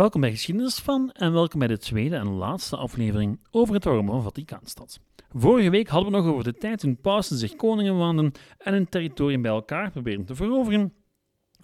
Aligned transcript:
Welkom 0.00 0.20
bij 0.20 0.30
Geschiedenis 0.30 0.78
van 0.78 1.10
en 1.12 1.32
welkom 1.32 1.58
bij 1.58 1.68
de 1.68 1.78
tweede 1.78 2.16
en 2.16 2.28
laatste 2.28 2.76
aflevering 2.76 3.40
over 3.50 3.74
het 3.74 3.84
waarom 3.84 4.06
van 4.06 4.22
Vaticaanstad. 4.22 5.00
Vorige 5.32 5.70
week 5.70 5.88
hadden 5.88 6.12
we 6.12 6.18
nog 6.18 6.26
over 6.26 6.44
de 6.44 6.54
tijd 6.54 6.78
toen 6.78 7.00
pausen 7.00 7.36
zich 7.36 7.56
koningen 7.56 7.98
waanden 7.98 8.32
en 8.58 8.74
een 8.74 8.88
territorium 8.88 9.42
bij 9.42 9.50
elkaar 9.50 9.90
probeerden 9.90 10.26
te 10.26 10.34
veroveren, 10.34 10.92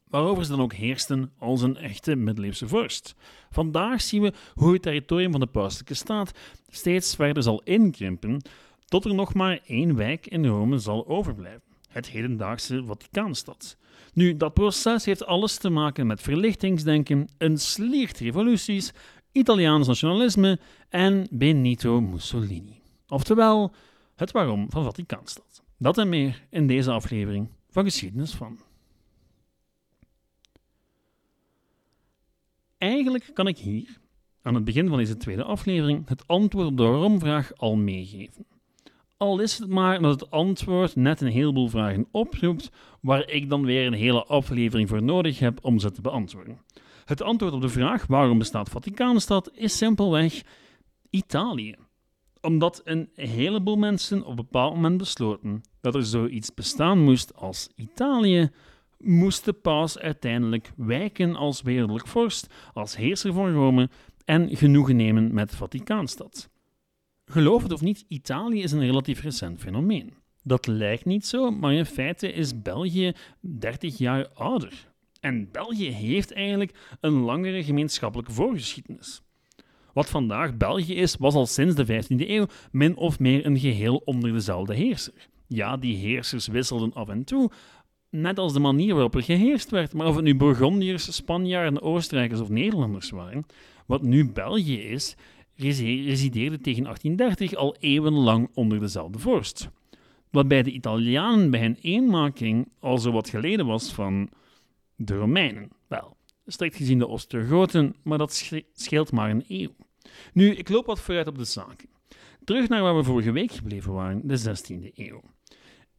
waarover 0.08 0.44
ze 0.44 0.50
dan 0.50 0.60
ook 0.60 0.72
heersten 0.72 1.32
als 1.38 1.62
een 1.62 1.76
echte 1.76 2.16
middeleeuwse 2.16 2.68
vorst. 2.68 3.14
Vandaag 3.50 4.00
zien 4.00 4.22
we 4.22 4.32
hoe 4.54 4.72
het 4.72 4.82
territorium 4.82 5.30
van 5.30 5.40
de 5.40 5.46
pauselijke 5.46 5.94
staat 5.94 6.38
steeds 6.68 7.14
verder 7.14 7.42
zal 7.42 7.62
inkrimpen, 7.62 8.42
tot 8.84 9.04
er 9.04 9.14
nog 9.14 9.34
maar 9.34 9.60
één 9.66 9.96
wijk 9.96 10.26
in 10.26 10.46
Rome 10.46 10.78
zal 10.78 11.06
overblijven, 11.06 11.65
het 11.86 12.08
hedendaagse 12.08 12.84
Vaticaanstad. 12.84 13.76
Nu, 14.12 14.36
dat 14.36 14.54
proces 14.54 15.04
heeft 15.04 15.26
alles 15.26 15.56
te 15.56 15.70
maken 15.70 16.06
met 16.06 16.20
verlichtingsdenken, 16.20 17.28
een 17.38 17.58
sliert 17.58 18.18
revoluties, 18.18 18.92
Italiaans 19.32 19.86
nationalisme 19.86 20.58
en 20.88 21.26
Benito 21.30 22.00
Mussolini. 22.00 22.80
Oftewel, 23.08 23.74
het 24.14 24.30
waarom 24.30 24.70
van 24.70 24.84
Vaticaanstad. 24.84 25.62
Dat 25.78 25.98
en 25.98 26.08
meer 26.08 26.46
in 26.50 26.66
deze 26.66 26.90
aflevering 26.90 27.48
van 27.70 27.84
Geschiedenis 27.84 28.34
van. 28.34 28.58
Eigenlijk 32.78 33.30
kan 33.34 33.46
ik 33.46 33.58
hier, 33.58 34.00
aan 34.42 34.54
het 34.54 34.64
begin 34.64 34.88
van 34.88 34.98
deze 34.98 35.16
tweede 35.16 35.44
aflevering, 35.44 36.08
het 36.08 36.26
antwoord 36.28 36.66
op 36.66 36.76
de 36.76 36.82
waarom-vraag 36.82 37.54
al 37.56 37.76
meegeven. 37.76 38.46
Al 39.18 39.40
is 39.40 39.58
het 39.58 39.68
maar 39.68 40.00
dat 40.00 40.20
het 40.20 40.30
antwoord 40.30 40.96
net 40.96 41.20
een 41.20 41.30
heleboel 41.30 41.68
vragen 41.68 42.08
oproept, 42.10 42.70
waar 43.00 43.30
ik 43.30 43.50
dan 43.50 43.64
weer 43.64 43.86
een 43.86 43.92
hele 43.92 44.24
aflevering 44.24 44.88
voor 44.88 45.02
nodig 45.02 45.38
heb 45.38 45.58
om 45.62 45.78
ze 45.78 45.90
te 45.90 46.00
beantwoorden. 46.00 46.60
Het 47.04 47.22
antwoord 47.22 47.52
op 47.52 47.60
de 47.60 47.68
vraag 47.68 48.06
waarom 48.06 48.38
bestaat 48.38 48.68
Vaticaanstad 48.68 49.50
is 49.54 49.76
simpelweg 49.76 50.42
Italië. 51.10 51.74
Omdat 52.40 52.80
een 52.84 53.08
heleboel 53.14 53.76
mensen 53.76 54.22
op 54.22 54.28
een 54.28 54.36
bepaald 54.36 54.74
moment 54.74 54.98
besloten 54.98 55.60
dat 55.80 55.94
er 55.94 56.04
zoiets 56.04 56.54
bestaan 56.54 56.98
moest 56.98 57.34
als 57.34 57.68
Italië, 57.76 58.50
moest 58.98 59.44
de 59.44 59.52
paus 59.52 59.98
uiteindelijk 59.98 60.72
wijken 60.76 61.36
als 61.36 61.62
wereldlijk 61.62 62.06
vorst, 62.06 62.46
als 62.72 62.96
heerser 62.96 63.32
van 63.32 63.52
Rome 63.52 63.90
en 64.24 64.56
genoegen 64.56 64.96
nemen 64.96 65.34
met 65.34 65.54
Vaticaanstad. 65.54 66.48
Geloof 67.30 67.62
het 67.62 67.72
of 67.72 67.80
niet, 67.80 68.04
Italië 68.08 68.62
is 68.62 68.72
een 68.72 68.80
relatief 68.80 69.22
recent 69.22 69.60
fenomeen. 69.60 70.12
Dat 70.42 70.66
lijkt 70.66 71.04
niet 71.04 71.26
zo, 71.26 71.50
maar 71.50 71.72
in 71.72 71.86
feite 71.86 72.32
is 72.32 72.62
België 72.62 73.12
30 73.40 73.98
jaar 73.98 74.28
ouder. 74.28 74.92
En 75.20 75.48
België 75.52 75.90
heeft 75.90 76.32
eigenlijk 76.32 76.96
een 77.00 77.12
langere 77.12 77.64
gemeenschappelijke 77.64 78.32
voorgeschiedenis. 78.32 79.22
Wat 79.92 80.08
vandaag 80.08 80.56
België 80.56 80.94
is, 80.94 81.16
was 81.16 81.34
al 81.34 81.46
sinds 81.46 81.74
de 81.74 81.86
15e 81.86 82.28
eeuw 82.28 82.46
min 82.70 82.96
of 82.96 83.18
meer 83.18 83.46
een 83.46 83.58
geheel 83.58 84.02
onder 84.04 84.32
dezelfde 84.32 84.74
heerser. 84.74 85.28
Ja, 85.46 85.76
die 85.76 85.96
heersers 85.96 86.46
wisselden 86.46 86.92
af 86.92 87.08
en 87.08 87.24
toe, 87.24 87.50
net 88.10 88.38
als 88.38 88.52
de 88.52 88.60
manier 88.60 88.92
waarop 88.92 89.14
er 89.14 89.22
geheerst 89.22 89.70
werd. 89.70 89.92
Maar 89.92 90.06
of 90.06 90.14
het 90.14 90.24
nu 90.24 90.36
Bourgondiërs, 90.36 91.14
Spanjaarden, 91.14 91.82
Oostenrijkers 91.82 92.40
of 92.40 92.48
Nederlanders 92.48 93.10
waren, 93.10 93.46
wat 93.86 94.02
nu 94.02 94.32
België 94.32 94.80
is, 94.80 95.16
resideerde 95.56 96.60
tegen 96.60 96.82
1830 96.82 97.54
al 97.54 97.76
eeuwenlang 97.78 98.48
onder 98.54 98.80
dezelfde 98.80 99.18
vorst. 99.18 99.68
Wat 100.30 100.48
bij 100.48 100.62
de 100.62 100.70
Italianen 100.70 101.50
bij 101.50 101.60
hun 101.60 101.78
eenmaking 101.80 102.68
al 102.80 102.98
zo 102.98 103.12
wat 103.12 103.28
geleden 103.28 103.66
was 103.66 103.92
van 103.92 104.28
de 104.96 105.14
Romeinen. 105.14 105.68
Wel, 105.88 106.16
strikt 106.46 106.76
gezien 106.76 106.98
de 106.98 107.06
Ostrogoten, 107.06 107.94
maar 108.02 108.18
dat 108.18 108.44
scheelt 108.72 109.12
maar 109.12 109.30
een 109.30 109.44
eeuw. 109.48 109.74
Nu, 110.32 110.50
ik 110.50 110.68
loop 110.68 110.86
wat 110.86 111.00
vooruit 111.00 111.26
op 111.26 111.38
de 111.38 111.44
zaken. 111.44 111.88
Terug 112.44 112.68
naar 112.68 112.82
waar 112.82 112.96
we 112.96 113.02
vorige 113.02 113.32
week 113.32 113.52
gebleven 113.52 113.92
waren, 113.92 114.20
de 114.24 114.38
16e 114.38 114.94
eeuw. 114.94 115.20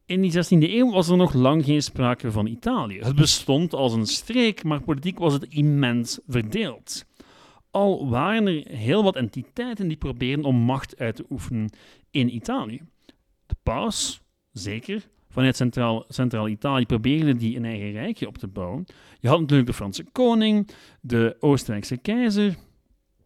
In 0.06 0.20
die 0.20 0.32
16e 0.32 0.70
eeuw 0.70 0.90
was 0.90 1.08
er 1.08 1.16
nog 1.16 1.34
lang 1.34 1.64
geen 1.64 1.82
sprake 1.82 2.32
van 2.32 2.46
Italië. 2.46 2.98
Het 2.98 3.16
bestond 3.16 3.74
als 3.74 3.92
een 3.92 4.06
streek, 4.06 4.64
maar 4.64 4.82
politiek 4.82 5.18
was 5.18 5.32
het 5.32 5.44
immens 5.44 6.20
verdeeld 6.26 7.06
al 7.78 8.08
waren 8.08 8.46
er 8.46 8.76
heel 8.76 9.02
wat 9.02 9.16
entiteiten 9.16 9.88
die 9.88 9.96
probeerden 9.96 10.44
om 10.44 10.56
macht 10.56 10.98
uit 10.98 11.16
te 11.16 11.24
oefenen 11.30 11.70
in 12.10 12.34
Italië. 12.34 12.80
De 13.46 13.56
paus, 13.62 14.20
zeker, 14.52 15.08
vanuit 15.28 15.56
Centraal, 15.56 16.04
Centraal 16.08 16.48
Italië 16.48 16.86
probeerde 16.86 17.36
die 17.36 17.56
een 17.56 17.64
eigen 17.64 17.90
rijkje 17.90 18.26
op 18.26 18.38
te 18.38 18.46
bouwen. 18.46 18.84
Je 19.20 19.28
had 19.28 19.40
natuurlijk 19.40 19.68
de 19.68 19.74
Franse 19.74 20.04
koning, 20.12 20.68
de 21.00 21.36
Oostenrijkse 21.40 21.96
keizer. 21.96 22.56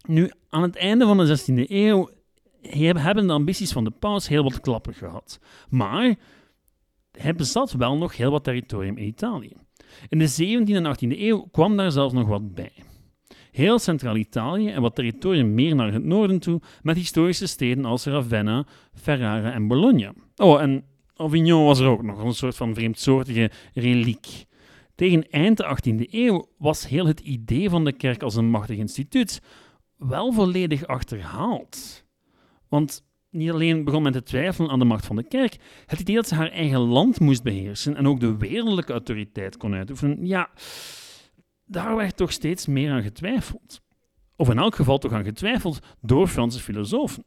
Nu, 0.08 0.30
aan 0.48 0.62
het 0.62 0.76
einde 0.76 1.04
van 1.04 1.18
de 1.18 1.38
16e 1.38 1.70
eeuw 1.70 2.08
hebben 2.96 3.26
de 3.26 3.32
ambities 3.32 3.72
van 3.72 3.84
de 3.84 3.90
paus 3.90 4.28
heel 4.28 4.42
wat 4.42 4.60
klappen 4.60 4.94
gehad. 4.94 5.40
Maar 5.68 6.14
hij 7.12 7.34
bezat 7.34 7.72
wel 7.72 7.96
nog 7.96 8.16
heel 8.16 8.30
wat 8.30 8.44
territorium 8.44 8.96
in 8.96 9.06
Italië. 9.06 9.52
In 10.08 10.18
de 10.18 10.30
17e 10.30 10.72
en 10.72 10.96
18e 10.96 11.18
eeuw 11.18 11.48
kwam 11.50 11.76
daar 11.76 11.92
zelfs 11.92 12.14
nog 12.14 12.28
wat 12.28 12.54
bij 12.54 12.72
heel 13.52 13.78
Centraal-Italië 13.78 14.68
en 14.68 14.82
wat 14.82 14.94
territorium 14.94 15.54
meer 15.54 15.74
naar 15.74 15.92
het 15.92 16.04
noorden 16.04 16.38
toe, 16.38 16.60
met 16.82 16.96
historische 16.96 17.46
steden 17.46 17.84
als 17.84 18.04
Ravenna, 18.04 18.66
Ferrara 18.94 19.52
en 19.52 19.68
Bologna. 19.68 20.12
Oh, 20.36 20.60
en 20.60 20.84
Avignon 21.16 21.64
was 21.64 21.80
er 21.80 21.86
ook 21.86 22.02
nog, 22.02 22.24
een 22.24 22.34
soort 22.34 22.56
van 22.56 22.74
vreemdsoortige 22.74 23.50
reliek. 23.74 24.44
Tegen 24.94 25.30
eind 25.30 25.56
de 25.56 25.76
18e 25.76 26.10
eeuw 26.10 26.48
was 26.58 26.88
heel 26.88 27.06
het 27.06 27.20
idee 27.20 27.70
van 27.70 27.84
de 27.84 27.92
kerk 27.92 28.22
als 28.22 28.36
een 28.36 28.50
machtig 28.50 28.76
instituut 28.76 29.40
wel 29.96 30.32
volledig 30.32 30.86
achterhaald. 30.86 32.04
Want 32.68 33.04
niet 33.30 33.50
alleen 33.50 33.84
begon 33.84 34.02
men 34.02 34.12
te 34.12 34.22
twijfelen 34.22 34.70
aan 34.70 34.78
de 34.78 34.84
macht 34.84 35.06
van 35.06 35.16
de 35.16 35.28
kerk, 35.28 35.56
het 35.86 36.00
idee 36.00 36.14
dat 36.14 36.28
ze 36.28 36.34
haar 36.34 36.50
eigen 36.50 36.80
land 36.80 37.20
moest 37.20 37.42
beheersen 37.42 37.96
en 37.96 38.06
ook 38.06 38.20
de 38.20 38.36
wereldlijke 38.36 38.92
autoriteit 38.92 39.56
kon 39.56 39.74
uitoefenen, 39.74 40.26
ja, 40.26 40.50
daar 41.64 41.96
werd 41.96 42.16
toch 42.16 42.32
steeds 42.32 42.66
meer 42.66 42.90
aan 42.90 43.02
getwijfeld. 43.02 43.80
Of 44.36 44.50
in 44.50 44.58
elk 44.58 44.74
geval 44.74 44.98
toch 44.98 45.12
aan 45.12 45.24
getwijfeld 45.24 45.78
door 46.00 46.26
Franse 46.28 46.60
filosofen 46.60 47.24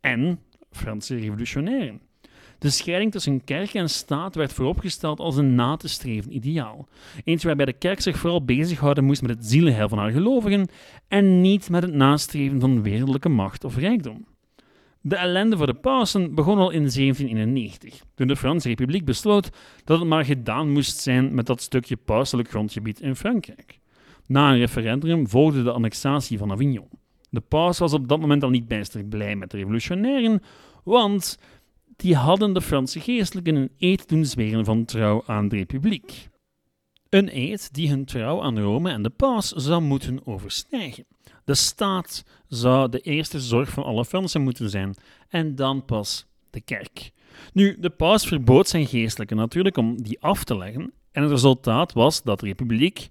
en 0.00 0.40
Franse 0.70 1.16
revolutionairen. 1.16 2.00
De 2.58 2.70
scheiding 2.70 3.12
tussen 3.12 3.44
kerk 3.44 3.74
en 3.74 3.88
staat 3.88 4.34
werd 4.34 4.52
vooropgesteld 4.52 5.20
als 5.20 5.36
een 5.36 5.54
na 5.54 5.76
te 5.76 5.88
streven 5.88 6.34
ideaal. 6.34 6.88
Eentje 7.24 7.46
waarbij 7.46 7.66
de 7.66 7.72
kerk 7.72 8.00
zich 8.00 8.18
vooral 8.18 8.44
bezighouden 8.44 9.04
moest 9.04 9.22
met 9.22 9.30
het 9.30 9.46
zielenheil 9.46 9.88
van 9.88 9.98
haar 9.98 10.10
gelovigen 10.10 10.68
en 11.08 11.40
niet 11.40 11.70
met 11.70 11.82
het 11.82 11.94
nastreven 11.94 12.60
van 12.60 12.82
wereldlijke 12.82 13.28
macht 13.28 13.64
of 13.64 13.76
rijkdom. 13.76 14.26
De 15.08 15.16
ellende 15.16 15.56
voor 15.56 15.66
de 15.66 15.74
pausen 15.74 16.34
begon 16.34 16.58
al 16.58 16.70
in 16.70 16.90
1791, 16.90 18.02
toen 18.14 18.26
de 18.26 18.36
Franse 18.36 18.68
Republiek 18.68 19.04
besloot 19.04 19.50
dat 19.84 19.98
het 19.98 20.08
maar 20.08 20.24
gedaan 20.24 20.70
moest 20.70 20.98
zijn 20.98 21.34
met 21.34 21.46
dat 21.46 21.62
stukje 21.62 21.96
pauselijk 21.96 22.48
grondgebied 22.48 23.00
in 23.00 23.16
Frankrijk. 23.16 23.78
Na 24.26 24.50
een 24.50 24.58
referendum 24.58 25.28
volgde 25.28 25.62
de 25.62 25.72
annexatie 25.72 26.38
van 26.38 26.52
Avignon. 26.52 26.88
De 27.30 27.40
paus 27.40 27.78
was 27.78 27.92
op 27.92 28.08
dat 28.08 28.20
moment 28.20 28.42
al 28.42 28.50
niet 28.50 28.68
bijster 28.68 29.04
blij 29.04 29.36
met 29.36 29.50
de 29.50 29.56
revolutionairen, 29.56 30.42
want 30.84 31.38
die 31.96 32.14
hadden 32.14 32.52
de 32.52 32.62
Franse 32.62 33.00
geestelijken 33.00 33.54
een 33.54 33.70
eed 33.78 34.08
doen 34.08 34.24
zweren 34.24 34.64
van 34.64 34.84
trouw 34.84 35.22
aan 35.26 35.48
de 35.48 35.56
republiek. 35.56 36.28
Een 37.08 37.36
eed 37.36 37.74
die 37.74 37.88
hun 37.88 38.04
trouw 38.04 38.42
aan 38.42 38.58
Rome 38.58 38.90
en 38.90 39.02
de 39.02 39.10
paus 39.10 39.48
zou 39.48 39.82
moeten 39.82 40.26
overstijgen. 40.26 41.04
De 41.48 41.54
staat 41.54 42.24
zou 42.48 42.88
de 42.88 43.00
eerste 43.00 43.40
zorg 43.40 43.70
van 43.70 43.84
alle 43.84 44.04
Fransen 44.04 44.42
moeten 44.42 44.70
zijn, 44.70 44.94
en 45.28 45.54
dan 45.54 45.84
pas 45.84 46.26
de 46.50 46.60
kerk. 46.60 47.10
Nu, 47.52 47.76
de 47.80 47.90
paus 47.90 48.26
verbood 48.26 48.68
zijn 48.68 48.86
geestelijken 48.86 49.36
natuurlijk 49.36 49.76
om 49.76 50.02
die 50.02 50.20
af 50.20 50.44
te 50.44 50.56
leggen, 50.56 50.92
en 51.12 51.22
het 51.22 51.30
resultaat 51.30 51.92
was 51.92 52.22
dat 52.22 52.40
de 52.40 52.46
republiek, 52.46 53.08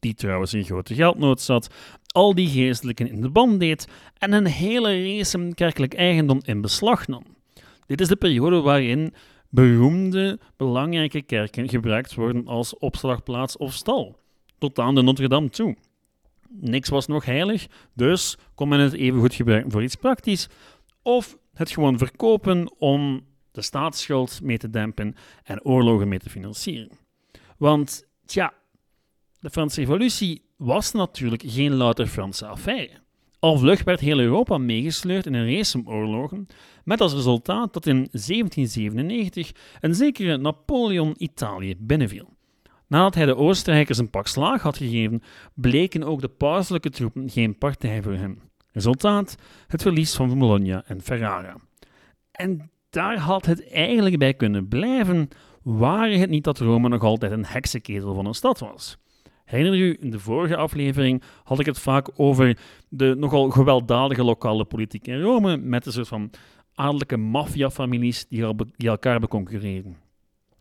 die 0.00 0.14
trouwens 0.14 0.54
in 0.54 0.64
grote 0.64 0.94
geldnood 0.94 1.40
zat, 1.40 1.74
al 2.06 2.34
die 2.34 2.48
geestelijken 2.48 3.10
in 3.10 3.20
de 3.20 3.30
band 3.30 3.60
deed 3.60 3.88
en 4.18 4.32
een 4.32 4.46
hele 4.46 5.02
race 5.02 5.50
kerkelijk 5.54 5.94
eigendom 5.94 6.40
in 6.42 6.60
beslag 6.60 7.06
nam. 7.06 7.22
Dit 7.86 8.00
is 8.00 8.08
de 8.08 8.16
periode 8.16 8.60
waarin 8.60 9.14
beroemde, 9.48 10.38
belangrijke 10.56 11.22
kerken 11.22 11.68
gebruikt 11.68 12.14
worden 12.14 12.46
als 12.46 12.78
opslagplaats 12.78 13.56
of 13.56 13.72
stal, 13.72 14.16
tot 14.58 14.78
aan 14.78 14.94
de 14.94 15.02
Notre 15.02 15.28
Dame 15.28 15.48
toe. 15.48 15.76
Niks 16.52 16.88
was 16.88 17.06
nog 17.06 17.24
heilig, 17.24 17.66
dus 17.94 18.38
kon 18.54 18.68
men 18.68 18.80
het 18.80 18.92
even 18.92 19.20
goed 19.20 19.34
gebruiken 19.34 19.70
voor 19.70 19.82
iets 19.82 19.96
praktisch, 19.96 20.48
of 21.02 21.38
het 21.54 21.70
gewoon 21.70 21.98
verkopen 21.98 22.74
om 22.78 23.26
de 23.52 23.62
staatsschuld 23.62 24.40
mee 24.42 24.58
te 24.58 24.70
dempen 24.70 25.14
en 25.42 25.64
oorlogen 25.64 26.08
mee 26.08 26.18
te 26.18 26.30
financieren. 26.30 26.90
Want, 27.58 28.06
tja, 28.24 28.52
de 29.40 29.50
Franse 29.50 29.80
Revolutie 29.80 30.42
was 30.56 30.92
natuurlijk 30.92 31.42
geen 31.46 31.74
louter 31.74 32.06
Franse 32.06 32.46
affaire. 32.46 33.00
Al 33.38 33.58
vlug 33.58 33.84
werd 33.84 34.00
heel 34.00 34.18
Europa 34.18 34.58
meegesleurd 34.58 35.26
in 35.26 35.34
een 35.34 35.54
race 35.56 35.78
om 35.78 35.88
oorlogen, 35.88 36.46
met 36.84 37.00
als 37.00 37.12
resultaat 37.12 37.72
dat 37.72 37.86
in 37.86 37.96
1797 37.96 39.52
een 39.80 39.94
zekere 39.94 40.36
Napoleon 40.36 41.14
Italië 41.18 41.74
binnenviel. 41.78 42.38
Nadat 42.90 43.14
hij 43.14 43.26
de 43.26 43.36
Oostenrijkers 43.36 43.98
een 43.98 44.10
pak 44.10 44.26
slaag 44.26 44.62
had 44.62 44.76
gegeven, 44.76 45.22
bleken 45.54 46.02
ook 46.02 46.20
de 46.20 46.28
pauselijke 46.28 46.90
troepen 46.90 47.30
geen 47.30 47.58
partij 47.58 48.02
voor 48.02 48.12
hem. 48.12 48.40
Resultaat: 48.72 49.36
het 49.66 49.82
verlies 49.82 50.14
van 50.14 50.38
Bologna 50.38 50.82
en 50.86 51.00
Ferrara. 51.00 51.56
En 52.32 52.70
daar 52.90 53.18
had 53.18 53.46
het 53.46 53.70
eigenlijk 53.72 54.18
bij 54.18 54.34
kunnen 54.34 54.68
blijven, 54.68 55.28
waren 55.62 56.20
het 56.20 56.30
niet 56.30 56.44
dat 56.44 56.58
Rome 56.58 56.88
nog 56.88 57.02
altijd 57.02 57.32
een 57.32 57.46
heksenketel 57.46 58.14
van 58.14 58.26
een 58.26 58.34
stad 58.34 58.58
was. 58.58 58.98
Herinner 59.44 59.78
u, 59.78 59.96
in 60.00 60.10
de 60.10 60.18
vorige 60.18 60.56
aflevering 60.56 61.22
had 61.44 61.58
ik 61.58 61.66
het 61.66 61.78
vaak 61.78 62.08
over 62.16 62.58
de 62.88 63.14
nogal 63.18 63.50
gewelddadige 63.50 64.24
lokale 64.24 64.64
politiek 64.64 65.06
in 65.06 65.20
Rome, 65.20 65.56
met 65.56 65.86
een 65.86 65.92
soort 65.92 66.08
van 66.08 66.30
adellijke 66.74 67.16
maffiafamilies 67.16 68.26
die, 68.28 68.44
elkaar 68.76 69.20
beconcurreerden. 69.20 69.96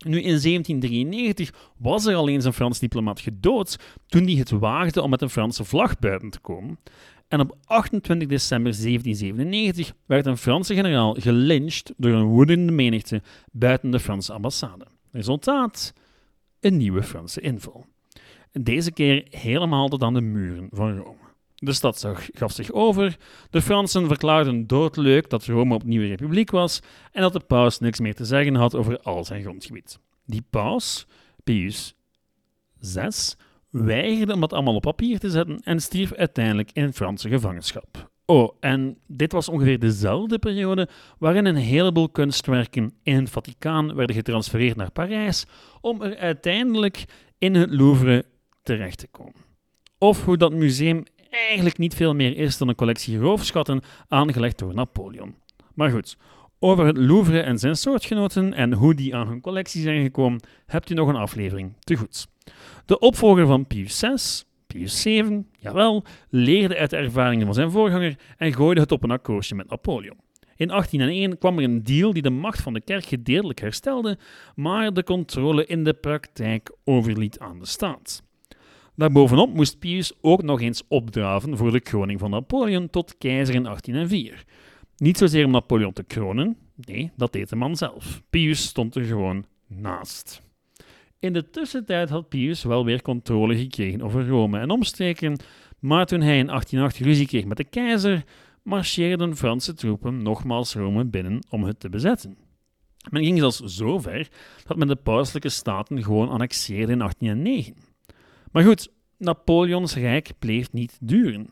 Nu, 0.06 0.18
in 0.18 0.42
1793 0.42 1.54
was 1.78 2.06
er 2.06 2.16
al 2.16 2.30
eens 2.30 2.46
een 2.46 2.54
Frans 2.54 2.80
diplomaat 2.80 3.20
gedood 3.20 3.78
toen 4.08 4.24
hij 4.24 4.34
het 4.34 4.50
waagde 4.50 5.02
om 5.02 5.10
met 5.10 5.22
een 5.22 5.30
Franse 5.30 5.64
vlag 5.64 6.00
buiten 6.00 6.30
te 6.30 6.40
komen. 6.40 6.80
En 7.28 7.40
op 7.40 7.58
28 7.66 8.28
december 8.28 8.72
1797 8.72 9.96
werd 10.06 10.26
een 10.26 10.38
Franse 10.38 10.74
generaal 10.74 11.14
gelyncht 11.14 11.94
door 11.98 12.12
een 12.12 12.26
woedende 12.26 12.72
menigte 12.72 13.22
buiten 13.52 13.92
de 13.92 14.00
Franse 14.00 14.34
ambassade. 14.34 14.86
Resultaat: 15.12 15.94
een 16.60 16.78
nieuwe 16.78 17.04
Franse 17.04 17.42
inval. 17.42 17.86
Deze 18.52 18.92
keer 18.92 19.28
helemaal 19.30 19.88
tot 19.88 20.04
aan 20.04 20.14
de 20.14 20.22
muren 20.22 20.68
van 20.72 20.98
Rome. 20.98 21.29
De 21.60 21.74
stad 21.74 22.08
gaf 22.34 22.52
zich 22.52 22.72
over, 22.72 23.18
de 23.50 23.62
Fransen 23.62 24.08
verklaarden 24.08 24.68
doodleuk 24.68 25.30
dat 25.30 25.46
Rome 25.46 25.74
opnieuw 25.74 26.02
een 26.02 26.08
republiek 26.08 26.52
was 26.52 26.82
en 27.12 27.22
dat 27.22 27.34
de 27.34 27.40
paus 27.40 27.80
niks 27.80 28.00
meer 28.00 28.16
te 28.16 28.26
zeggen 28.26 28.56
had 28.56 28.76
over 28.76 29.00
al 29.00 29.26
zijn 29.26 29.42
grondgebied. 29.42 30.00
Die 30.26 30.44
paus, 30.50 31.08
Pius 31.44 31.96
VI, 32.80 33.10
weigerde 33.70 34.34
om 34.34 34.40
dat 34.40 34.54
allemaal 34.54 34.76
op 34.76 34.82
papier 34.82 35.20
te 35.20 35.30
zetten 35.30 35.60
en 35.64 35.80
stierf 35.80 36.14
uiteindelijk 36.14 36.72
in 36.74 36.94
Franse 36.94 37.30
gevangenschap. 37.30 38.10
Oh, 38.26 38.56
en 38.60 38.98
dit 39.08 39.32
was 39.32 39.50
ongeveer 39.50 39.80
dezelfde 39.80 40.40
periode 40.40 40.88
waarin 41.18 41.46
een 41.46 41.56
heleboel 41.56 42.10
kunstwerken 42.10 42.94
in 43.04 43.16
het 43.16 43.30
Vaticaan 43.30 43.96
werden 43.96 44.16
getransfereerd 44.16 44.76
naar 44.76 44.92
Parijs 44.92 45.46
om 45.82 46.02
er 46.02 46.18
uiteindelijk 46.18 47.06
in 47.38 47.56
het 47.56 47.70
Louvre 47.72 48.26
terecht 48.64 48.98
te 48.98 49.08
komen. 49.08 49.34
Of 49.98 50.26
hoe 50.26 50.38
dat 50.38 50.54
museum 50.54 51.04
eigenlijk 51.50 51.78
niet 51.78 51.96
veel 51.96 52.14
meer 52.14 52.38
is 52.38 52.58
dan 52.58 52.68
een 52.68 52.76
collectie 52.76 53.18
roofschatten 53.18 53.82
aangelegd 54.08 54.60
door 54.60 54.74
Napoleon. 54.74 55.36
Maar 55.74 55.90
goed, 55.90 56.18
over 56.60 56.86
het 56.86 56.98
Louvre 56.98 57.40
en 57.40 57.60
zijn 57.60 57.76
soortgenoten 57.76 58.54
en 58.54 58.74
hoe 58.74 58.96
die 58.96 59.16
aan 59.16 59.28
hun 59.28 59.42
collectie 59.42 59.82
zijn 59.82 60.04
gekomen, 60.04 60.42
hebt 60.66 60.90
u 60.90 60.94
nog 60.94 61.08
een 61.08 61.16
aflevering 61.16 61.74
te 61.80 61.96
goed. 61.96 62.28
De 62.86 63.00
opvolger 63.00 63.48
van 63.48 63.68
Pius 63.68 64.00
VI, 64.00 64.16
Pius 64.68 65.02
VII, 65.02 65.46
jawel, 65.60 66.04
leerde 66.30 66.78
uit 66.78 66.90
de 66.90 66.98
ervaringen 66.98 67.46
van 67.46 67.56
zijn 67.56 67.72
voorganger 67.72 68.16
en 68.38 68.54
gooide 68.54 68.82
het 68.82 68.92
op 68.92 69.04
een 69.04 69.12
akkoordje 69.12 69.56
met 69.56 69.70
Napoleon. 69.70 70.18
In 70.56 70.68
1801 70.68 71.38
kwam 71.38 71.58
er 71.58 71.64
een 71.64 71.84
deal 71.84 72.14
die 72.14 72.22
de 72.22 72.30
macht 72.30 72.62
van 72.62 72.74
de 72.74 72.82
kerk 72.82 73.06
gedeeltelijk 73.06 73.60
herstelde, 73.60 74.18
maar 74.56 74.94
de 74.94 75.04
controle 75.04 75.66
in 75.66 75.84
de 75.84 75.94
praktijk 75.94 76.72
overliet 76.84 77.40
aan 77.40 77.60
de 77.60 77.66
staat. 77.66 78.24
Daarbovenop 79.00 79.54
moest 79.54 79.80
Pius 79.80 80.14
ook 80.22 80.44
nog 80.44 80.62
eens 80.62 80.84
opdraven 80.88 81.58
voor 81.58 81.72
de 81.72 81.80
kroning 81.80 82.20
van 82.20 82.30
Napoleon 82.30 82.90
tot 82.90 83.18
keizer 83.18 83.56
in 83.56 83.64
1804. 83.64 84.44
Niet 84.98 85.18
zozeer 85.18 85.46
om 85.46 85.52
Napoleon 85.52 85.94
te 85.94 86.04
kronen, 86.04 86.58
nee, 86.76 87.12
dat 87.16 87.34
deed 87.34 87.50
de 87.50 87.56
man 87.56 87.76
zelf. 87.76 88.22
Pius 88.30 88.64
stond 88.64 88.96
er 88.96 89.04
gewoon 89.04 89.46
naast. 89.68 90.42
In 91.20 91.34
de 91.34 91.50
tussentijd 91.50 92.10
had 92.10 92.30
Pius 92.30 92.64
wel 92.64 92.86
weer 92.86 93.02
controle 93.02 93.58
gekregen 93.58 94.02
over 94.02 94.28
Rome 94.28 94.60
en 94.60 94.70
omstreken, 94.70 95.38
maar 95.80 96.06
toen 96.06 96.22
hij 96.22 96.38
in 96.38 96.48
1808 96.48 96.98
ruzie 96.98 97.28
kreeg 97.28 97.46
met 97.46 97.58
de 97.58 97.70
keizer, 97.70 98.24
marcheerden 98.64 99.36
Franse 99.36 99.74
troepen 99.74 100.24
nogmaals 100.24 100.74
Rome 100.74 101.06
binnen 101.06 101.40
om 101.50 101.64
het 101.64 101.80
te 101.80 101.90
bezetten. 101.90 102.38
Men 103.10 103.24
ging 103.24 103.40
zelfs 103.40 103.60
zo 103.60 104.00
ver 104.00 104.28
dat 104.66 104.78
men 104.78 104.88
de 104.88 104.96
pauselijke 104.96 105.50
staten 105.50 106.04
gewoon 106.04 106.30
annexeerde 106.30 106.92
in 106.92 107.00
1809. 107.00 107.89
Maar 108.52 108.64
goed, 108.64 108.92
Napoleons 109.18 109.96
rijk 109.96 110.32
bleef 110.40 110.72
niet 110.72 110.98
duren. 111.02 111.50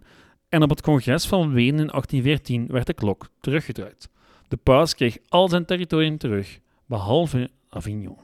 En 0.49 0.63
op 0.63 0.69
het 0.69 0.81
congres 0.81 1.25
van 1.25 1.53
Wenen 1.53 1.79
in 1.79 1.87
1814 1.87 2.67
werd 2.67 2.87
de 2.87 2.93
klok 2.93 3.29
teruggedraaid. 3.39 4.09
De 4.47 4.57
paus 4.57 4.95
kreeg 4.95 5.17
al 5.27 5.49
zijn 5.49 5.65
territorium 5.65 6.17
terug, 6.17 6.59
behalve 6.85 7.49
Avignon. 7.69 8.17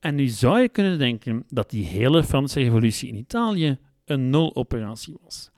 En 0.00 0.14
nu 0.14 0.26
zou 0.26 0.60
je 0.60 0.68
kunnen 0.68 0.98
denken 0.98 1.44
dat 1.48 1.70
die 1.70 1.84
hele 1.84 2.24
Franse 2.24 2.60
revolutie 2.60 3.08
in 3.08 3.14
Italië 3.14 3.78
een 4.04 4.30
nul-operatie 4.30 5.16
was. 5.22 5.50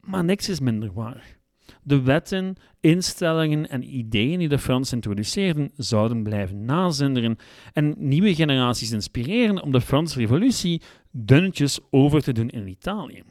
Maar 0.00 0.24
niks 0.24 0.48
is 0.48 0.60
minder 0.60 0.92
waar. 0.92 1.37
De 1.82 2.02
wetten, 2.02 2.56
instellingen 2.80 3.68
en 3.68 3.96
ideeën 3.96 4.38
die 4.38 4.48
de 4.48 4.58
Fransen 4.58 4.94
introduceerden 4.94 5.70
zouden 5.76 6.22
blijven 6.22 6.64
nazinderen 6.64 7.36
en 7.72 7.94
nieuwe 7.98 8.34
generaties 8.34 8.90
inspireren 8.90 9.62
om 9.62 9.72
de 9.72 9.80
Franse 9.80 10.18
revolutie 10.18 10.82
dunnetjes 11.10 11.78
over 11.90 12.22
te 12.22 12.32
doen 12.32 12.48
in 12.48 12.68
Italië. 12.68 13.22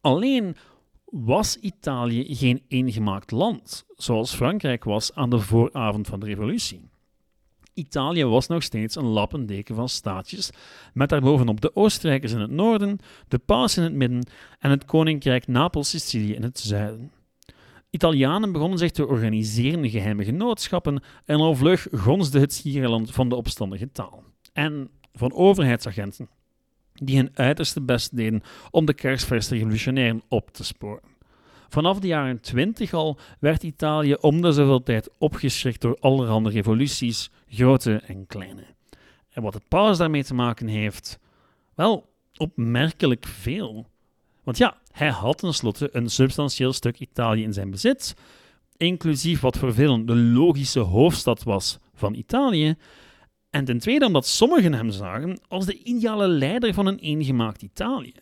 Alleen 0.00 0.56
was 1.04 1.56
Italië 1.56 2.34
geen 2.34 2.62
eengemaakt 2.68 3.30
land, 3.30 3.86
zoals 3.96 4.34
Frankrijk 4.34 4.84
was 4.84 5.14
aan 5.14 5.30
de 5.30 5.38
vooravond 5.38 6.06
van 6.06 6.20
de 6.20 6.26
revolutie. 6.26 6.88
Italië 7.74 8.24
was 8.24 8.46
nog 8.46 8.62
steeds 8.62 8.96
een 8.96 9.04
lappendeken 9.04 9.74
van 9.74 9.88
staatjes, 9.88 10.50
met 10.92 11.08
daarbovenop 11.08 11.60
de 11.60 11.76
Oostenrijkers 11.76 12.32
in 12.32 12.40
het 12.40 12.50
noorden, 12.50 12.98
de 13.28 13.38
paus 13.38 13.76
in 13.76 13.82
het 13.82 13.92
midden 13.92 14.26
en 14.58 14.70
het 14.70 14.84
koninkrijk 14.84 15.46
Napels-Sicilië 15.46 16.34
in 16.34 16.42
het 16.42 16.58
zuiden. 16.58 17.10
Italianen 17.96 18.52
begonnen 18.52 18.78
zich 18.78 18.90
te 18.90 19.06
organiseren 19.06 19.84
in 19.84 19.90
geheime 19.90 20.24
genootschappen 20.24 21.02
en 21.24 21.36
al 21.36 21.54
vlug 21.54 21.86
gonsde 21.92 22.40
het 22.40 22.52
Schiereiland 22.52 23.10
van 23.10 23.28
de 23.28 23.34
opstandige 23.34 23.92
taal. 23.92 24.24
En 24.52 24.90
van 25.12 25.32
overheidsagenten, 25.32 26.28
die 26.92 27.16
hun 27.16 27.30
uiterste 27.34 27.80
best 27.80 28.16
deden 28.16 28.42
om 28.70 28.84
de 28.84 28.94
kersverse 28.94 29.54
revolutionairen 29.54 30.22
op 30.28 30.50
te 30.50 30.64
sporen. 30.64 31.08
Vanaf 31.68 31.98
de 31.98 32.06
jaren 32.06 32.40
twintig 32.40 32.92
al 32.92 33.18
werd 33.40 33.62
Italië 33.62 34.14
om 34.14 34.40
de 34.40 34.52
zoveel 34.52 34.82
tijd 34.82 35.10
opgeschrikt 35.18 35.80
door 35.80 35.96
allerhande 36.00 36.50
revoluties, 36.50 37.30
grote 37.48 37.96
en 38.06 38.26
kleine. 38.26 38.64
En 39.30 39.42
wat 39.42 39.54
het 39.54 39.68
paus 39.68 39.98
daarmee 39.98 40.24
te 40.24 40.34
maken 40.34 40.66
heeft? 40.66 41.18
Wel, 41.74 42.12
opmerkelijk 42.36 43.26
veel. 43.26 43.86
Want 44.46 44.58
ja, 44.58 44.76
hij 44.92 45.10
had 45.10 45.38
tenslotte 45.38 45.88
een 45.92 46.08
substantieel 46.08 46.72
stuk 46.72 46.98
Italië 46.98 47.42
in 47.42 47.52
zijn 47.52 47.70
bezit, 47.70 48.14
inclusief 48.76 49.40
wat 49.40 49.58
voor 49.58 49.74
velen 49.74 50.06
de 50.06 50.16
logische 50.16 50.80
hoofdstad 50.80 51.42
was 51.42 51.78
van 51.94 52.14
Italië. 52.14 52.74
En 53.50 53.64
ten 53.64 53.78
tweede 53.78 54.06
omdat 54.06 54.26
sommigen 54.26 54.72
hem 54.72 54.90
zagen 54.90 55.40
als 55.48 55.66
de 55.66 55.82
ideale 55.82 56.28
leider 56.28 56.74
van 56.74 56.86
een 56.86 56.98
eengemaakt 56.98 57.62
Italië. 57.62 58.14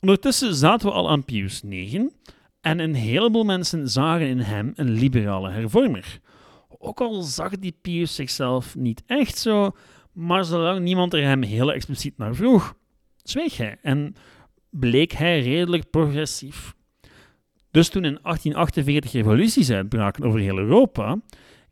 Ondertussen 0.00 0.54
zaten 0.54 0.88
we 0.88 0.94
al 0.94 1.10
aan 1.10 1.24
Pius 1.24 1.62
IX 1.62 2.04
en 2.60 2.78
een 2.78 2.94
heleboel 2.94 3.44
mensen 3.44 3.88
zagen 3.88 4.28
in 4.28 4.40
hem 4.40 4.72
een 4.74 4.90
liberale 4.90 5.50
hervormer. 5.50 6.20
Ook 6.78 7.00
al 7.00 7.22
zag 7.22 7.58
die 7.58 7.78
Pius 7.82 8.14
zichzelf 8.14 8.74
niet 8.74 9.02
echt 9.06 9.38
zo, 9.38 9.76
maar 10.12 10.44
zolang 10.44 10.80
niemand 10.80 11.14
er 11.14 11.22
hem 11.22 11.42
heel 11.42 11.72
expliciet 11.72 12.18
naar 12.18 12.34
vroeg, 12.34 12.74
zweeg 13.22 13.56
hij 13.56 13.78
en 13.82 14.14
bleek 14.80 15.12
hij 15.12 15.40
redelijk 15.40 15.90
progressief. 15.90 16.74
Dus 17.70 17.88
toen 17.88 18.04
in 18.04 18.18
1848 18.22 19.12
revoluties 19.12 19.70
uitbraken 19.70 20.24
over 20.24 20.40
heel 20.40 20.58
Europa, 20.58 21.20